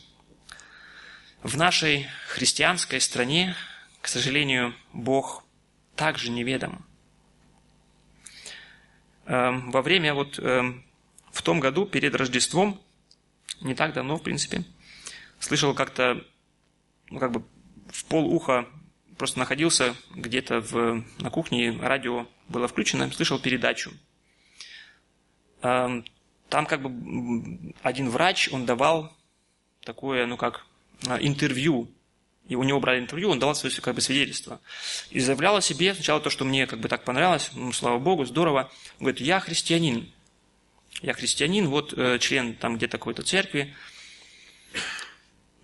[1.41, 3.55] В нашей христианской стране,
[4.01, 5.43] к сожалению, Бог
[5.95, 6.85] также неведом.
[9.25, 10.85] Эм, во время вот эм,
[11.31, 12.79] в том году, перед Рождеством,
[13.61, 14.63] не так давно, в принципе,
[15.39, 16.23] слышал как-то,
[17.09, 17.43] ну, как бы
[17.91, 18.67] в пол уха
[19.17, 23.91] просто находился где-то в, на кухне, радио было включено, слышал передачу.
[25.61, 26.05] Эм,
[26.49, 29.13] там как бы один врач, он давал
[29.83, 30.65] такое, ну как,
[31.07, 31.89] а, интервью.
[32.47, 34.59] И у него брали интервью, он давал свое как бы свидетельство.
[35.11, 38.25] И заявлял о себе сначала то, что мне как бы так понравилось, ну, слава Богу,
[38.25, 38.71] здорово.
[38.99, 40.11] Он говорит, я христианин.
[41.01, 43.73] Я христианин, вот э, член там где-то какой-то церкви.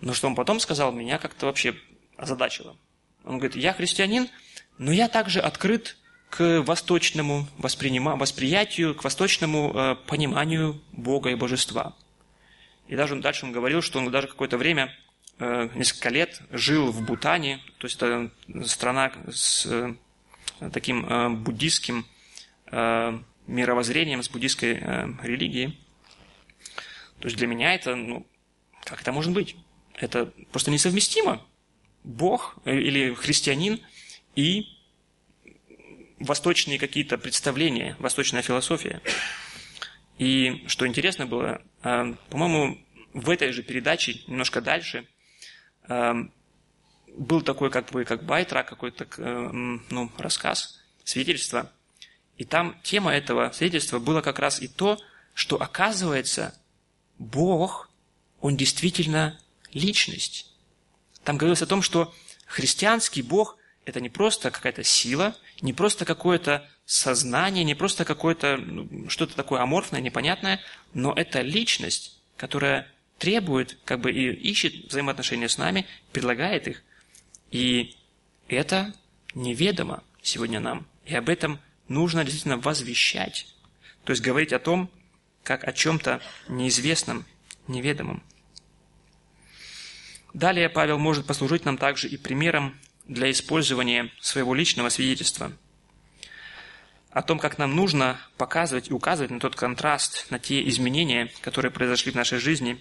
[0.02, 1.76] Но что он потом сказал, меня как-то вообще
[2.18, 2.78] озадачило.
[3.24, 4.30] Он говорит, я христианин,
[4.78, 5.98] но я также открыт
[6.30, 11.96] к восточному воспринима, восприятию, к восточному э, пониманию Бога и Божества.
[12.88, 14.94] И даже дальше он говорил, что он даже какое-то время,
[15.40, 18.30] э, несколько лет, жил в Бутане, то есть это
[18.66, 19.96] страна с э,
[20.72, 22.06] таким э, буддийским
[22.72, 25.80] э, мировоззрением, с буддийской э, религией.
[27.20, 28.26] То есть для меня это, ну,
[28.84, 29.56] как это может быть?
[29.94, 31.42] Это просто несовместимо.
[32.04, 33.82] Бог э, или христианин
[34.36, 34.68] и
[36.20, 39.02] восточные какие-то представления, восточная философия.
[40.18, 42.78] И что интересно было, э, по-моему,
[43.14, 45.08] в этой же передаче, немножко дальше,
[45.88, 46.14] э,
[47.18, 49.08] был такой как бы как байтра, какой-то
[49.90, 51.72] ну, рассказ, свидетельство.
[52.38, 55.00] И там тема этого свидетельства была как раз и то,
[55.34, 56.54] что оказывается,
[57.18, 57.90] Бог,
[58.42, 59.40] Он действительно
[59.74, 60.52] личность.
[61.24, 62.14] Там говорилось о том, что
[62.46, 69.10] христианский Бог– это не просто какая-то сила, не просто какое-то сознание, не просто какое-то ну,
[69.10, 70.62] что-то такое аморфное, непонятное,
[70.94, 76.84] но это личность, которая требует, как бы и ищет взаимоотношения с нами, предлагает их.
[77.52, 77.96] И
[78.48, 78.94] это
[79.34, 80.88] неведомо сегодня нам.
[81.06, 83.48] И об этом нужно действительно возвещать.
[84.04, 84.90] То есть говорить о том,
[85.44, 87.26] как о чем-то неизвестном,
[87.68, 88.24] неведомом.
[90.34, 95.52] Далее Павел может послужить нам также и примером для использования своего личного свидетельства
[97.16, 101.72] о том, как нам нужно показывать и указывать на тот контраст, на те изменения, которые
[101.72, 102.78] произошли в нашей жизни.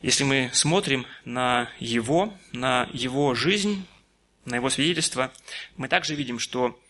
[0.00, 3.84] Если мы смотрим на его, на его жизнь,
[4.44, 5.32] на его свидетельство,
[5.76, 6.80] мы также видим, что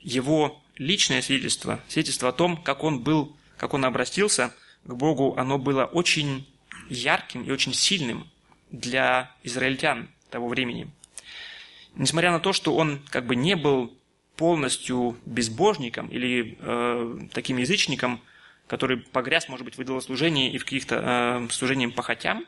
[0.00, 5.58] его личное свидетельство, свидетельство о том, как он был, как он обратился к Богу, оно
[5.58, 6.46] было очень
[6.88, 8.28] ярким и очень сильным
[8.70, 10.90] для израильтян того времени.
[11.94, 13.92] Несмотря на то, что он как бы не был
[14.36, 18.20] полностью безбожником или э, таким язычником,
[18.66, 22.46] который погряз, может быть, в идолослужении и в каких-то э, служениях похотям,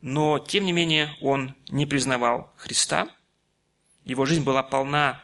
[0.00, 3.08] но, тем не менее, он не признавал Христа.
[4.04, 5.23] Его жизнь была полна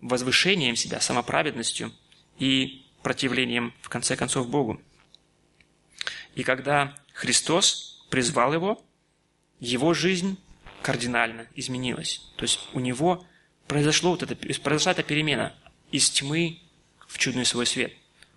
[0.00, 1.92] возвышением себя, самоправедностью
[2.38, 4.80] и противлением, в конце концов, Богу.
[6.34, 8.84] И когда Христос призвал его,
[9.60, 10.38] его жизнь
[10.82, 12.20] кардинально изменилась.
[12.36, 13.24] То есть у него
[13.66, 15.54] произошло вот это, произошла эта перемена
[15.90, 16.60] из тьмы
[17.08, 17.92] в чудный свой свет.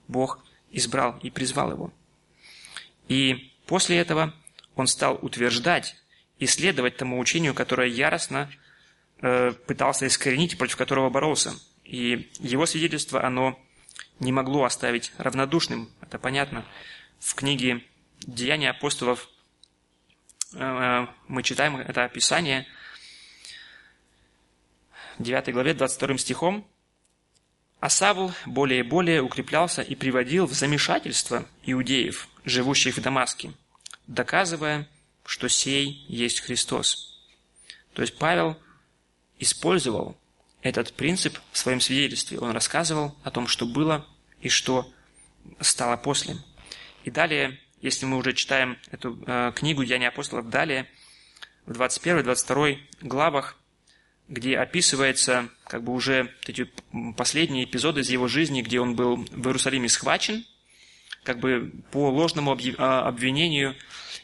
[0.08, 0.39] Бог
[0.72, 1.93] избрал и призвал его.
[3.08, 4.34] И после этого
[4.76, 5.96] он стал утверждать
[6.39, 8.50] и следовать тому учению, которое яростно
[9.20, 11.54] пытался искоренить, против которого боролся.
[11.84, 13.60] И его свидетельство, оно
[14.20, 16.66] не могло оставить равнодушным, это понятно.
[17.20, 17.84] В книге
[18.26, 19.30] «Деяния апостолов»
[20.54, 22.68] Э, мы читаем это описание,
[25.20, 26.68] 9 главе, 22 стихом.
[27.80, 33.54] «А Савл более и более укреплялся и приводил в замешательство иудеев, живущих в Дамаске,
[34.08, 34.88] доказывая,
[35.26, 37.22] что сей есть Христос».
[37.94, 38.58] То есть Павел
[39.39, 40.17] использовал
[40.62, 42.39] этот принцип в своем свидетельстве.
[42.39, 44.06] Он рассказывал о том, что было
[44.41, 44.91] и что
[45.62, 46.38] стало после.
[47.04, 50.88] И далее если мы уже читаем эту э, книгу «Деяния апостолов» далее,
[51.65, 53.58] в 21-22 главах,
[54.28, 56.69] где описывается как бы уже эти
[57.15, 60.45] последние эпизоды из его жизни, где он был в Иерусалиме схвачен,
[61.23, 63.76] как бы по ложному а, обвинению,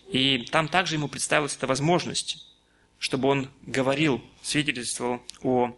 [0.10, 2.46] и там также ему представилась эта возможность,
[2.98, 5.76] чтобы он говорил, свидетельствовал о,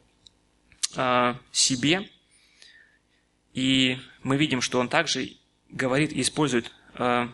[0.98, 2.10] а, себе,
[3.54, 5.38] и мы видим, что он также
[5.70, 7.32] говорит и использует а,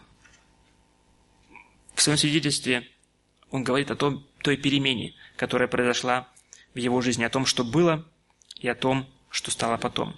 [1.96, 2.88] в своем свидетельстве
[3.52, 6.28] он говорит о том, той перемене, которая произошла
[6.74, 8.08] в его жизни, о том, что было,
[8.58, 10.16] и о том, что стало потом.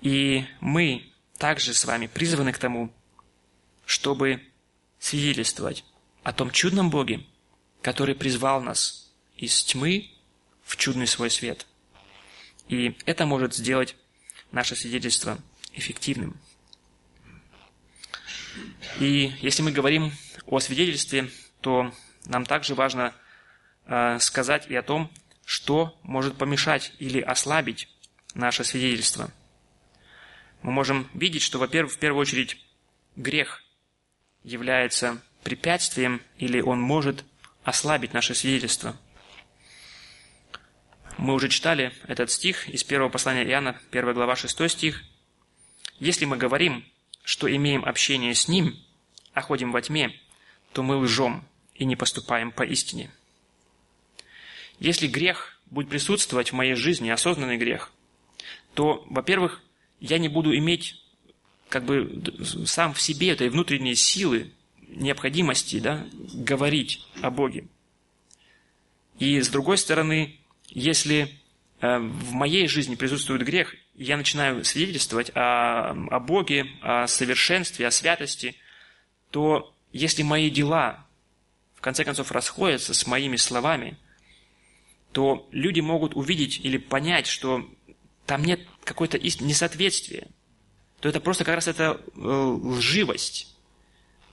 [0.00, 2.92] И мы также с вами призваны к тому,
[3.86, 4.42] чтобы
[4.98, 5.84] свидетельствовать
[6.24, 7.24] о том чудном Боге,
[7.80, 9.07] который призвал нас
[9.38, 10.10] из тьмы
[10.62, 11.66] в чудный свой свет.
[12.68, 13.96] И это может сделать
[14.52, 15.38] наше свидетельство
[15.72, 16.36] эффективным.
[19.00, 20.12] И если мы говорим
[20.46, 21.30] о свидетельстве,
[21.60, 21.92] то
[22.26, 23.14] нам также важно
[23.86, 25.10] э, сказать и о том,
[25.44, 27.88] что может помешать или ослабить
[28.34, 29.30] наше свидетельство.
[30.62, 32.58] Мы можем видеть, что, во-первых, в первую очередь,
[33.16, 33.62] грех
[34.42, 37.24] является препятствием или он может
[37.62, 38.96] ослабить наше свидетельство.
[41.18, 45.02] Мы уже читали этот стих из первого послания Иоанна, 1 глава, 6 стих.
[45.98, 46.84] Если мы говорим,
[47.24, 48.76] что имеем общение с Ним,
[49.32, 50.12] а ходим во тьме,
[50.72, 51.44] то мы лжем
[51.74, 53.10] и не поступаем по истине.
[54.78, 57.90] Если грех будет присутствовать в моей жизни, осознанный грех,
[58.74, 59.60] то, во-первых,
[59.98, 61.02] я не буду иметь
[61.68, 62.22] как бы
[62.64, 64.52] сам в себе этой внутренней силы,
[64.86, 67.66] необходимости да, говорить о Боге.
[69.18, 70.38] И с другой стороны,
[70.68, 71.40] если
[71.80, 77.90] э, в моей жизни присутствует грех, я начинаю свидетельствовать о, о Боге, о совершенстве, о
[77.90, 78.54] святости,
[79.30, 81.06] то если мои дела
[81.74, 83.96] в конце концов расходятся с моими словами,
[85.12, 87.68] то люди могут увидеть или понять, что
[88.26, 90.28] там нет какой-то несоответствия,
[91.00, 93.56] то это просто как раз это э, лживость.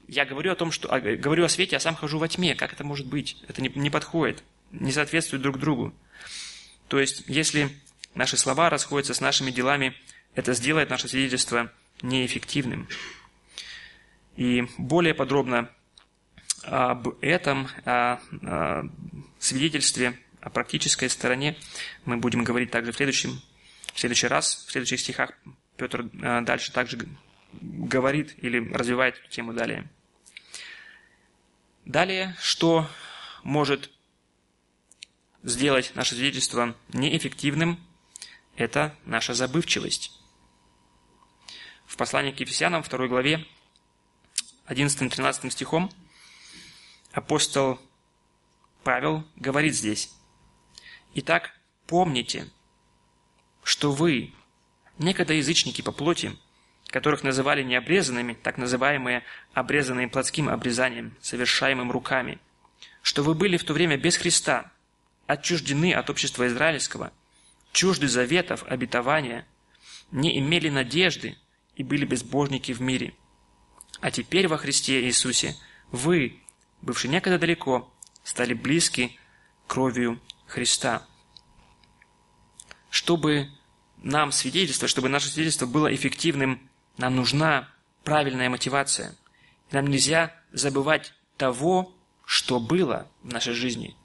[0.08, 2.56] Я говорю о том, что говорю о свете, а сам хожу во тьме.
[2.56, 3.38] Как это может быть?
[3.48, 5.94] Это не, не подходит, не соответствует друг другу.
[6.88, 7.70] То есть, если
[8.14, 9.96] наши слова расходятся с нашими делами,
[10.36, 11.72] это сделает наше свидетельство
[12.02, 12.88] неэффективным.
[14.36, 15.70] И более подробно
[16.64, 18.90] об этом, о, о
[19.40, 21.58] свидетельстве, о практической стороне
[22.06, 23.42] мы будем говорить также в следующем,
[23.94, 25.32] в следующий раз, в следующих стихах.
[25.78, 26.98] Петр э, дальше также
[27.54, 29.90] говорит или развивает эту тему далее.
[31.86, 32.90] Далее, что
[33.44, 33.92] может
[35.46, 37.80] сделать наше свидетельство неэффективным,
[38.56, 40.12] это наша забывчивость.
[41.86, 43.46] В послании к Ефесянам, 2 главе,
[44.68, 45.92] 11-13 стихом,
[47.12, 47.80] апостол
[48.84, 50.12] Павел говорит здесь,
[51.14, 51.52] «Итак,
[51.86, 52.50] помните,
[53.64, 54.34] что вы,
[54.98, 56.36] некогда язычники по плоти,
[56.88, 59.24] которых называли необрезанными, так называемые
[59.54, 62.40] обрезанные плотским обрезанием, совершаемым руками,
[63.02, 64.72] что вы были в то время без Христа,
[65.28, 67.12] отчуждены от общества израильского,
[67.72, 69.46] чужды заветов, обетования,
[70.12, 71.38] не имели надежды
[71.76, 73.14] и были безбожники в мире.
[74.02, 75.56] А теперь во Христе Иисусе
[75.92, 76.40] вы,
[76.82, 77.92] бывшие некогда далеко,
[78.24, 79.18] стали близки
[79.68, 81.06] кровью Христа.
[82.90, 83.50] Чтобы
[83.98, 87.70] нам свидетельство, чтобы наше свидетельство было эффективным, нам нужна
[88.04, 89.16] правильная мотивация.
[89.72, 91.94] Нам нельзя забывать того,
[92.26, 93.96] что было в нашей жизни.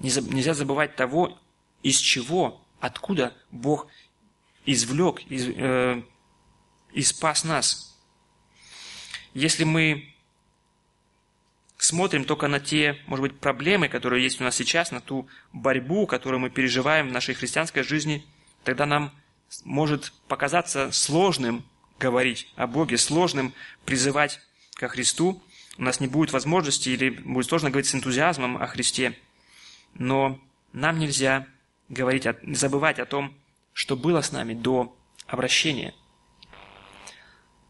[0.00, 1.38] Нельзя забывать того,
[1.82, 3.86] из чего, откуда Бог
[4.66, 6.02] извлек из, э,
[6.92, 7.98] и спас нас.
[9.34, 10.14] Если мы
[11.76, 16.06] смотрим только на те, может быть, проблемы, которые есть у нас сейчас, на ту борьбу,
[16.06, 18.24] которую мы переживаем в нашей христианской жизни,
[18.62, 19.12] тогда нам
[19.64, 21.64] может показаться сложным
[21.98, 23.52] говорить о Боге, сложным
[23.84, 24.40] призывать
[24.74, 25.42] ко Христу.
[25.76, 29.18] У нас не будет возможности или будет сложно говорить с энтузиазмом о Христе.
[29.94, 30.40] Но
[30.72, 31.46] нам нельзя
[31.88, 32.26] говорить,
[32.56, 33.34] забывать о том,
[33.72, 35.94] что было с нами до обращения.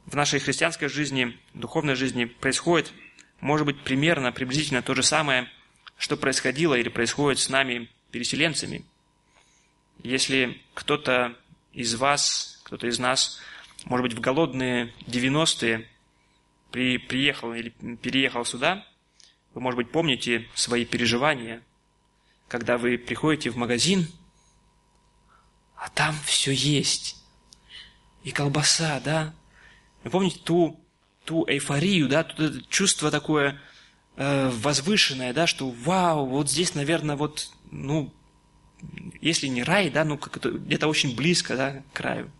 [0.06, 2.92] В нашей христианской жизни, духовной жизни происходит,
[3.40, 5.48] может быть, примерно, приблизительно то же самое,
[5.96, 8.84] что происходило или происходит с нами, переселенцами.
[10.02, 11.36] Если кто-то
[11.72, 13.40] из вас, кто-то из нас,
[13.84, 15.88] может быть, в голодные 90-е
[16.70, 17.70] при, приехал или
[18.02, 18.86] переехал сюда,
[19.54, 21.62] вы, может быть, помните свои переживания,
[22.48, 24.08] когда вы приходите в магазин,
[25.76, 27.16] а там все есть.
[28.22, 29.34] И колбаса, да?
[30.02, 30.80] Вы помните ту,
[31.24, 33.60] ту эйфорию, да, тут это чувство такое
[34.16, 38.12] э, возвышенное, да, что вау, вот здесь, наверное, вот, ну,
[39.20, 42.30] если не рай, да, ну где-то очень близко, да, к краю.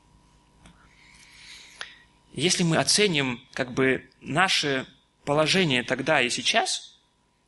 [2.33, 4.87] Если мы оценим как бы наше
[5.25, 6.99] положение тогда и сейчас,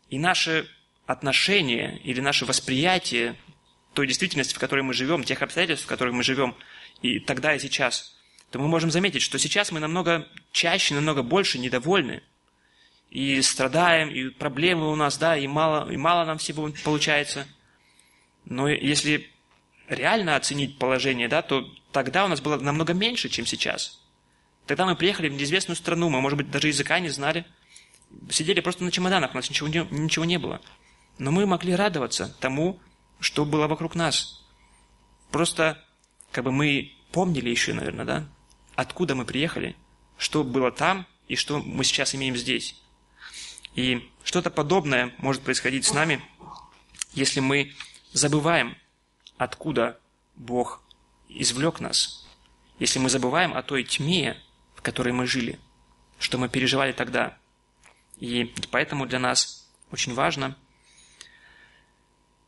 [0.09, 0.69] и наше
[1.07, 3.37] отношение или наше восприятие
[3.95, 6.55] той действительности, в которой мы живем, тех обстоятельств, в которых мы живем,
[7.03, 8.17] и тогда и сейчас,
[8.51, 12.23] то мы можем заметить, что сейчас мы намного чаще, намного больше недовольны,
[13.11, 17.47] и страдаем, и проблемы у нас, да, и мало, и мало нам всего получается–
[18.47, 19.29] но если
[19.89, 24.01] реально оценить положение, да, то тогда у нас было намного меньше, чем сейчас.
[24.67, 27.45] Тогда мы приехали в неизвестную страну, мы, может быть, даже языка не знали.
[28.31, 30.61] Сидели просто на чемоданах, у нас ничего не, ничего не было.
[31.19, 32.79] Но мы могли радоваться тому,
[33.21, 34.45] что было вокруг нас.
[35.31, 35.83] Просто
[36.31, 38.29] как бы мы помнили еще, наверное, да,
[38.75, 39.77] откуда мы приехали,
[40.19, 42.81] что было там и что мы сейчас имеем здесь.
[43.75, 46.23] И что-то подобное может происходить с нами,
[47.13, 47.73] если мы
[48.13, 48.77] забываем,
[49.39, 49.99] откуда
[50.35, 50.83] Бог
[51.29, 52.27] извлек нас,
[52.79, 54.37] если мы забываем о той тьме,
[54.75, 55.59] в которой мы жили,
[56.19, 57.37] что мы переживали тогда.
[58.19, 60.57] И поэтому для нас очень важно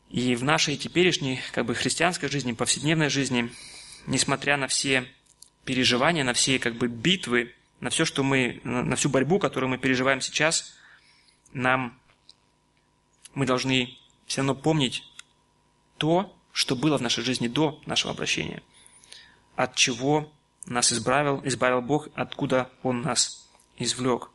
[0.09, 3.51] и в нашей теперешней как бы, христианской жизни, повседневной жизни,
[4.07, 5.07] несмотря на все
[5.65, 9.77] переживания, на все как бы битвы, на все, что мы, на всю борьбу, которую мы
[9.77, 10.73] переживаем сейчас,
[11.53, 11.99] нам
[13.33, 15.03] мы должны все равно помнить
[15.97, 18.63] то, что было в нашей жизни до нашего обращения,
[19.55, 20.31] от чего
[20.65, 23.47] нас избавил, избавил Бог, откуда Он нас
[23.77, 24.31] извлек.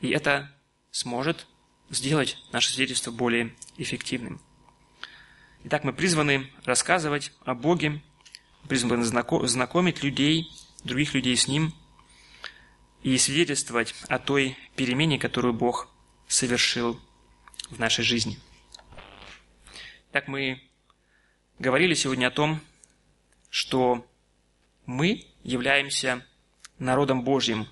[0.00, 0.50] И это
[0.90, 1.46] сможет
[1.90, 4.40] сделать наше свидетельство более эффективным.
[5.64, 8.00] Итак, мы призваны рассказывать о Боге,
[8.68, 10.48] призваны знакомить людей,
[10.84, 11.74] других людей с Ним
[13.02, 15.88] и свидетельствовать о той перемене, которую Бог
[16.28, 17.00] совершил
[17.70, 18.38] в нашей жизни.
[20.12, 20.62] Так мы
[21.58, 22.60] говорили сегодня о том,
[23.50, 24.06] что
[24.86, 26.24] мы являемся
[26.78, 27.66] народом Божьим.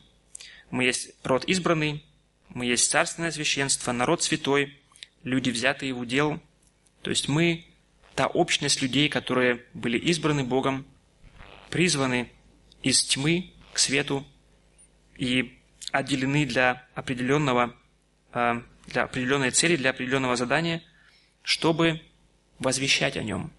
[0.70, 2.04] Мы есть род избранный,
[2.48, 4.76] мы есть царственное священство, народ святой,
[5.22, 6.40] люди, взятые в удел.
[7.02, 7.64] То есть мы
[8.16, 10.86] та общность людей, которые были избраны Богом,
[11.70, 12.32] призваны
[12.82, 14.26] из тьмы к свету
[15.18, 15.60] и
[15.92, 17.76] отделены для определенного,
[18.32, 20.82] а, для определенной цели, для определенного задания,
[21.42, 22.00] чтобы
[22.58, 23.52] возвещать о нем.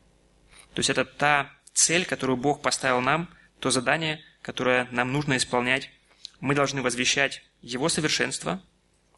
[0.74, 3.30] То есть это та цель, которую Бог поставил нам,
[3.60, 5.92] то задание, которое нам нужно исполнять.
[6.40, 8.64] Мы должны возвещать Его совершенство,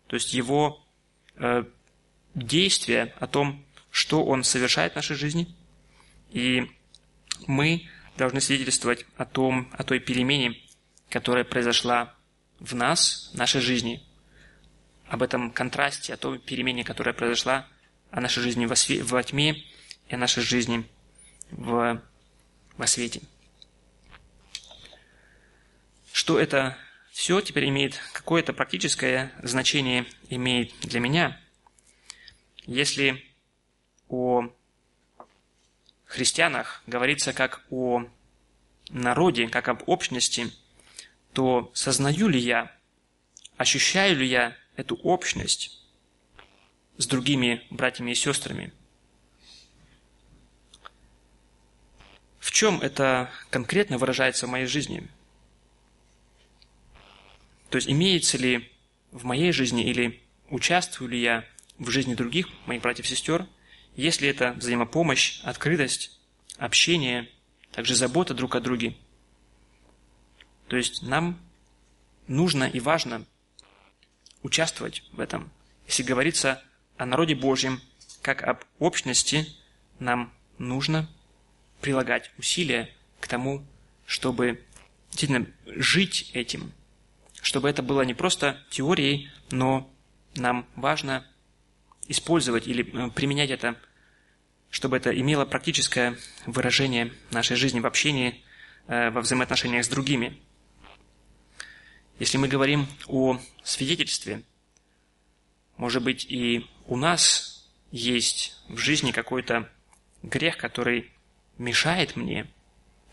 [0.07, 0.85] то есть Его
[1.35, 1.63] э,
[2.35, 5.55] действия о том, что Он совершает в нашей жизни.
[6.29, 6.69] И
[7.47, 7.87] мы
[8.17, 10.55] должны свидетельствовать о, том, о той перемене,
[11.09, 12.13] которая произошла
[12.59, 14.03] в нас, в нашей жизни,
[15.07, 17.67] об этом контрасте, о той перемене, которая произошла
[18.11, 19.63] о нашей жизни во, све- во тьме
[20.07, 20.85] и о нашей жизни
[21.51, 22.01] в,
[22.77, 23.21] во свете.
[26.11, 26.77] Что это
[27.11, 31.39] все теперь имеет, какое-то практическое значение имеет для меня,
[32.65, 33.25] если
[34.09, 34.51] о
[36.05, 38.05] христианах говорится как о
[38.89, 40.51] народе, как об общности,
[41.33, 42.75] то сознаю ли я,
[43.57, 45.79] ощущаю ли я эту общность
[46.97, 48.73] с другими братьями и сестрами?
[52.39, 55.07] В чем это конкретно выражается в моей жизни?
[57.69, 58.71] То есть имеется ли
[59.11, 61.45] в моей жизни или участвую ли я
[61.77, 63.45] в жизни других моих братьев и сестер,
[63.95, 66.19] если это взаимопомощь, открытость,
[66.57, 67.29] общение,
[67.71, 68.95] также забота друг о друге.
[70.67, 71.39] То есть нам
[72.27, 73.25] нужно и важно
[74.43, 75.49] участвовать в этом.
[75.87, 76.63] Если говорится
[76.97, 77.81] о народе Божьем,
[78.21, 79.47] как об общности,
[79.99, 81.09] нам нужно
[81.81, 83.65] прилагать усилия к тому,
[84.05, 84.63] чтобы
[85.09, 86.71] действительно жить этим,
[87.41, 89.89] чтобы это было не просто теорией, но
[90.35, 91.25] нам важно
[92.09, 93.77] использовать или э, применять это,
[94.69, 98.43] чтобы это имело практическое выражение нашей жизни, в общении,
[98.87, 100.37] э, во взаимоотношениях с другими.
[102.19, 104.43] Если мы говорим о свидетельстве,
[105.77, 109.69] может быть, и у нас есть в жизни какой-то
[110.21, 111.11] грех, который
[111.57, 112.47] мешает мне,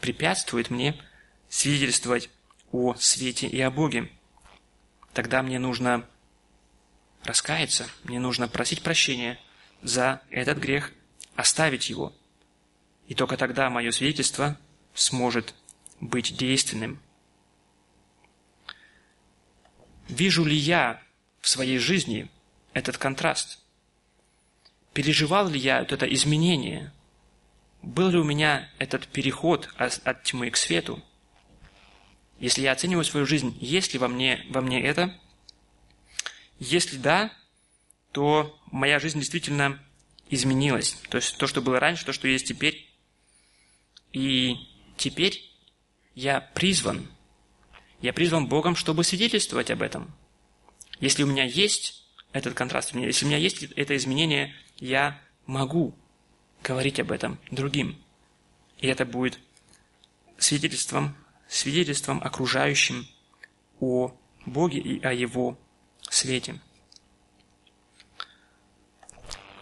[0.00, 1.00] препятствует мне
[1.48, 2.30] свидетельствовать
[2.72, 4.10] о свете и о Боге.
[5.12, 6.04] Тогда мне нужно
[7.26, 9.38] раскаяться, мне нужно просить прощения
[9.82, 10.92] за этот грех,
[11.34, 12.12] оставить его.
[13.08, 14.58] И только тогда мое свидетельство
[14.94, 15.54] сможет
[16.00, 17.00] быть действенным.
[20.08, 21.02] Вижу ли я
[21.40, 22.30] в своей жизни
[22.72, 23.60] этот контраст?
[24.92, 26.92] Переживал ли я это изменение?
[27.82, 31.02] Был ли у меня этот переход от тьмы к свету?
[32.38, 35.14] Если я оцениваю свою жизнь, есть ли во мне, во мне это?
[36.58, 37.32] Если да,
[38.12, 39.78] то моя жизнь действительно
[40.30, 40.96] изменилась.
[41.08, 42.88] То есть то, что было раньше, то, что есть теперь.
[44.12, 44.56] И
[44.96, 45.42] теперь
[46.14, 47.06] я призван.
[48.00, 50.14] Я призван Богом, чтобы свидетельствовать об этом.
[51.00, 55.94] Если у меня есть этот контраст, если у меня есть это изменение, я могу
[56.62, 58.02] говорить об этом другим.
[58.78, 59.38] И это будет
[60.38, 61.16] свидетельством,
[61.48, 63.06] свидетельством окружающим
[63.80, 65.58] о Боге и о Его
[66.14, 66.60] свете.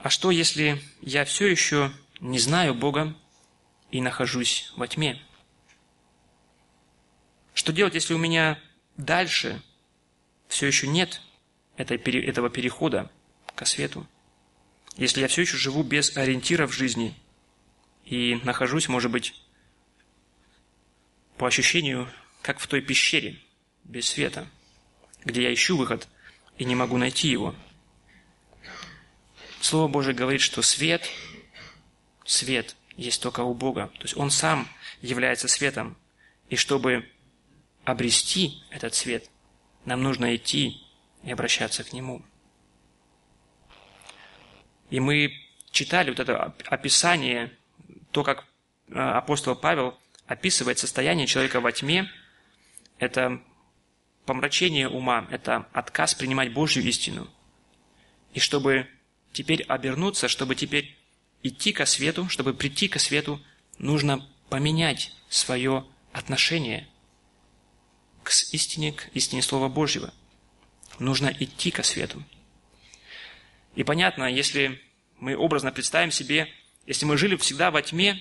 [0.02, 1.90] А что, если я все еще
[2.20, 3.16] не знаю Бога
[3.90, 5.20] и нахожусь во тьме?
[7.54, 8.60] Что делать, если у меня
[8.96, 9.62] дальше
[10.48, 11.22] все еще нет
[11.76, 13.10] этого перехода
[13.54, 14.06] ко свету?
[14.96, 17.14] Если я все еще живу без ориентира в жизни
[18.04, 19.34] и нахожусь, может быть,
[21.36, 22.10] по ощущению,
[22.42, 23.40] как в той пещере,
[23.84, 24.46] без света,
[25.24, 26.08] где я ищу выход
[26.58, 27.54] и не могу найти его.
[29.60, 31.08] Слово Божие говорит, что свет,
[32.24, 33.90] свет есть только у Бога.
[33.98, 34.68] То есть Он сам
[35.00, 35.96] является светом.
[36.48, 37.10] И чтобы
[37.84, 39.28] обрести этот свет,
[39.84, 40.82] нам нужно идти
[41.22, 42.22] и обращаться к Нему.
[44.90, 45.32] И мы
[45.70, 47.50] читали вот это описание,
[48.10, 48.44] то, как
[48.88, 52.10] э, апостол Павел описывает состояние человека во тьме,
[52.98, 53.42] это
[54.24, 57.28] помрачение ума, это отказ принимать Божью истину.
[58.32, 58.88] И чтобы
[59.32, 60.96] теперь обернуться, чтобы теперь
[61.42, 63.40] идти ко свету, чтобы прийти ко свету,
[63.78, 66.88] нужно поменять свое отношение
[68.22, 70.12] к истине, к истине Слова Божьего.
[70.98, 72.22] Нужно идти ко свету.
[73.74, 74.80] И понятно, если
[75.18, 76.48] мы образно представим себе,
[76.86, 78.20] если мы жили всегда во тьме,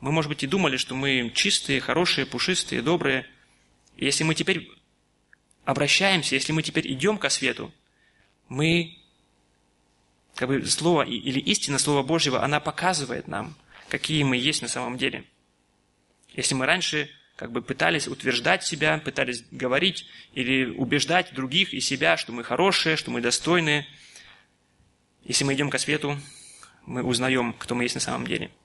[0.00, 3.26] мы, может быть, и думали, что мы чистые, хорошие, пушистые, добрые.
[3.96, 4.68] Если мы теперь
[5.64, 7.72] обращаемся, если мы теперь идем ко свету,
[8.48, 8.98] мы,
[10.34, 13.54] как бы слово или истина Слова Божьего, она показывает нам,
[13.88, 15.24] какие мы есть на самом деле.
[16.34, 22.16] Если мы раньше как бы пытались утверждать себя, пытались говорить или убеждать других и себя,
[22.16, 23.86] что мы хорошие, что мы достойные,
[25.24, 26.18] если мы идем ко свету,
[26.84, 28.50] мы узнаем, кто мы есть на самом деле–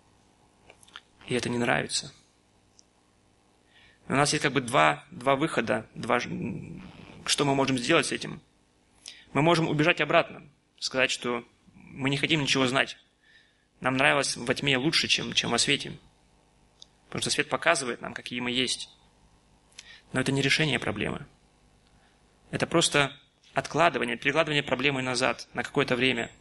[1.28, 2.12] и это не нравится.
[4.10, 8.42] У нас есть как бы два, два выхода, два, что мы можем сделать с этим.
[9.34, 10.44] Мы можем убежать обратно,
[10.80, 11.44] сказать, что
[11.74, 12.98] мы не хотим ничего знать.
[13.82, 15.98] Нам нравилось во тьме лучше, чем, чем во свете.
[17.08, 18.90] Потому что свет показывает нам, какие мы есть.
[20.14, 21.26] Но это не решение проблемы.
[22.50, 23.14] Это просто
[23.54, 26.32] откладывание, перекладывание проблемы назад на какое-то время.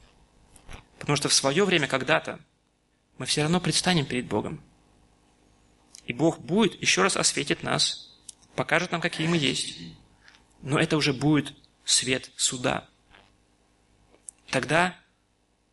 [0.98, 2.38] Потому что в свое время когда-то
[3.18, 4.62] мы все равно предстанем перед Богом.
[6.06, 8.16] И Бог будет, еще раз осветит нас,
[8.54, 9.78] покажет нам, какие мы есть.
[10.62, 11.54] Но это уже будет
[11.84, 12.88] свет суда.
[14.50, 14.96] Тогда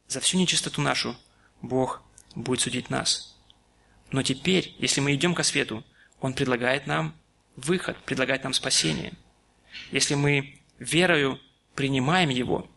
[0.07, 1.15] за всю нечистоту нашу
[1.61, 2.01] Бог
[2.35, 3.37] будет судить нас.
[4.11, 5.83] Но теперь, если мы идем ко свету,
[6.19, 7.15] Он предлагает нам
[7.55, 9.13] выход, предлагает нам спасение.
[9.91, 11.39] Если мы верою
[11.75, 12.69] принимаем Его,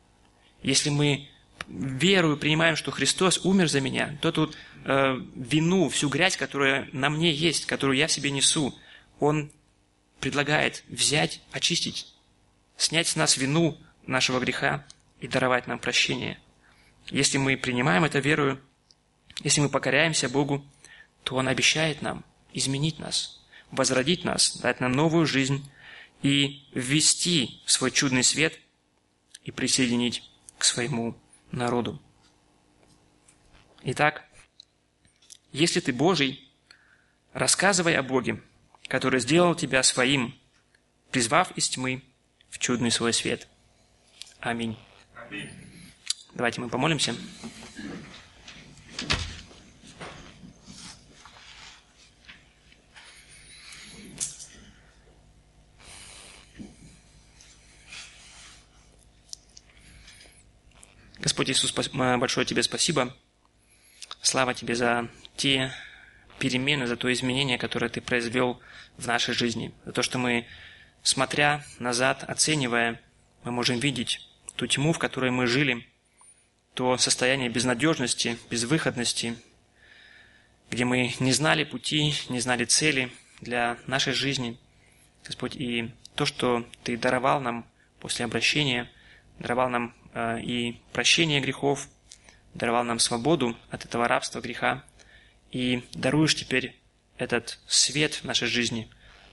[0.62, 1.28] если мы
[1.68, 4.56] верою принимаем, что Христос умер за меня, то тут
[4.86, 8.74] э, вину, всю грязь, которая на мне есть, которую я в себе несу,
[9.18, 9.50] Он
[10.20, 12.14] предлагает взять, очистить,
[12.76, 13.76] снять с нас вину
[14.06, 14.86] нашего греха
[15.20, 16.38] и даровать нам прощение.
[17.08, 18.60] Если мы принимаем это верою,
[19.42, 20.64] если мы покоряемся Богу,
[21.24, 25.68] то Он обещает нам изменить нас, возродить нас, дать нам новую жизнь
[26.22, 28.58] и ввести в свой чудный свет
[29.42, 30.22] и присоединить
[30.58, 31.16] к своему
[31.50, 32.00] народу.
[33.82, 34.25] Итак,
[35.56, 36.46] если ты Божий,
[37.32, 38.42] рассказывай о Боге,
[38.88, 40.38] который сделал тебя своим,
[41.10, 42.02] призвав из тьмы
[42.50, 43.48] в чудный свой свет.
[44.40, 44.76] Аминь.
[45.14, 45.48] Аминь.
[46.34, 47.14] Давайте мы помолимся.
[61.18, 63.16] Господь Иисус, большое Тебе спасибо.
[64.20, 65.72] Слава Тебе за те
[66.38, 68.60] перемены, за то изменение, которое Ты произвел
[68.96, 69.72] в нашей жизни.
[69.84, 70.46] За то, что мы,
[71.02, 73.00] смотря назад, оценивая,
[73.44, 74.20] мы можем видеть
[74.56, 75.86] ту тьму, в которой мы жили,
[76.74, 79.36] то состояние безнадежности, безвыходности,
[80.70, 84.58] где мы не знали пути, не знали цели для нашей жизни.
[85.24, 87.66] Господь, и то, что Ты даровал нам
[88.00, 88.90] после обращения,
[89.38, 91.90] даровал нам Э, и прощение грехов,
[92.54, 94.82] даровал нам свободу от этого рабства греха,
[95.56, 96.76] и даруешь теперь
[97.16, 98.90] этот свет в нашей жизни.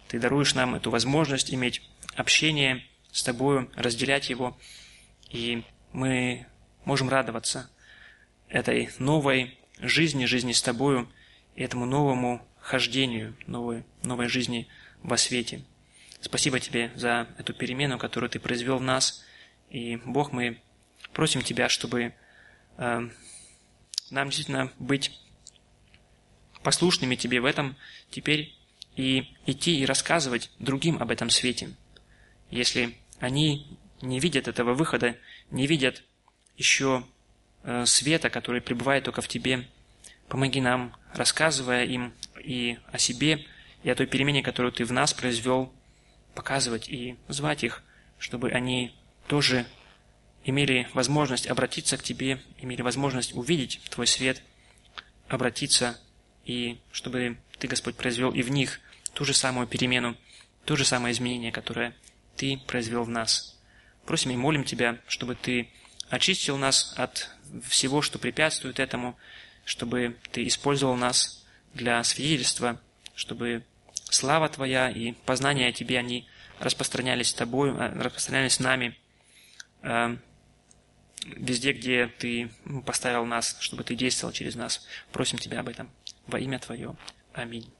[0.08, 1.82] Ты даруешь нам эту возможность иметь
[2.16, 4.58] общение с Тобою, разделять его,
[5.30, 6.46] и мы
[6.86, 7.70] можем радоваться
[8.48, 11.12] этой новой жизни, жизни с Тобою,
[11.56, 14.70] и этому новому хождению, новой, новой жизни
[15.02, 15.66] во свете.
[16.22, 19.26] Спасибо Тебе за эту перемену, которую Ты произвел в нас.
[19.70, 20.62] И, Бог, мы
[21.12, 22.14] просим Тебя, чтобы
[22.78, 23.10] э,
[24.10, 25.20] нам действительно быть
[26.64, 27.76] послушными Тебе в этом
[28.10, 28.56] теперь
[28.96, 31.72] и идти и рассказывать другим об этом свете.
[32.50, 35.18] Если они не видят этого выхода,
[35.50, 36.04] не видят
[36.58, 37.04] еще
[37.64, 39.68] э, света, который пребывает только в Тебе,
[40.28, 43.46] помоги нам, рассказывая им и о себе,
[43.84, 45.74] и о той перемене, которую Ты в нас произвел,
[46.36, 47.84] показывать и звать их,
[48.18, 48.96] чтобы они
[49.28, 49.66] тоже
[50.44, 54.42] имели возможность обратиться к Тебе, имели возможность увидеть Твой свет,
[55.28, 56.00] обратиться,
[56.46, 58.80] и чтобы Ты, Господь, произвел и в них
[59.14, 60.18] ту же самую перемену,
[60.66, 61.96] то же самое изменение, которое
[62.36, 63.60] Ты произвел в нас.
[64.06, 65.70] Просим и молим Тебя, чтобы Ты
[66.10, 67.30] очистил нас от
[67.64, 69.18] всего, что препятствует этому,
[69.66, 72.80] чтобы Ты использовал нас для свидетельства,
[73.16, 73.64] чтобы
[74.10, 76.28] слава Твоя и познания о Тебе, они
[76.60, 78.98] распространялись Тобой, э, распространялись нами
[79.82, 80.18] э,
[81.26, 82.52] везде, где Ты
[82.86, 84.86] поставил нас, чтобы Ты действовал через нас.
[85.12, 85.90] Просим Тебя об этом
[86.28, 86.96] во имя Твое.
[87.34, 87.68] Аминь.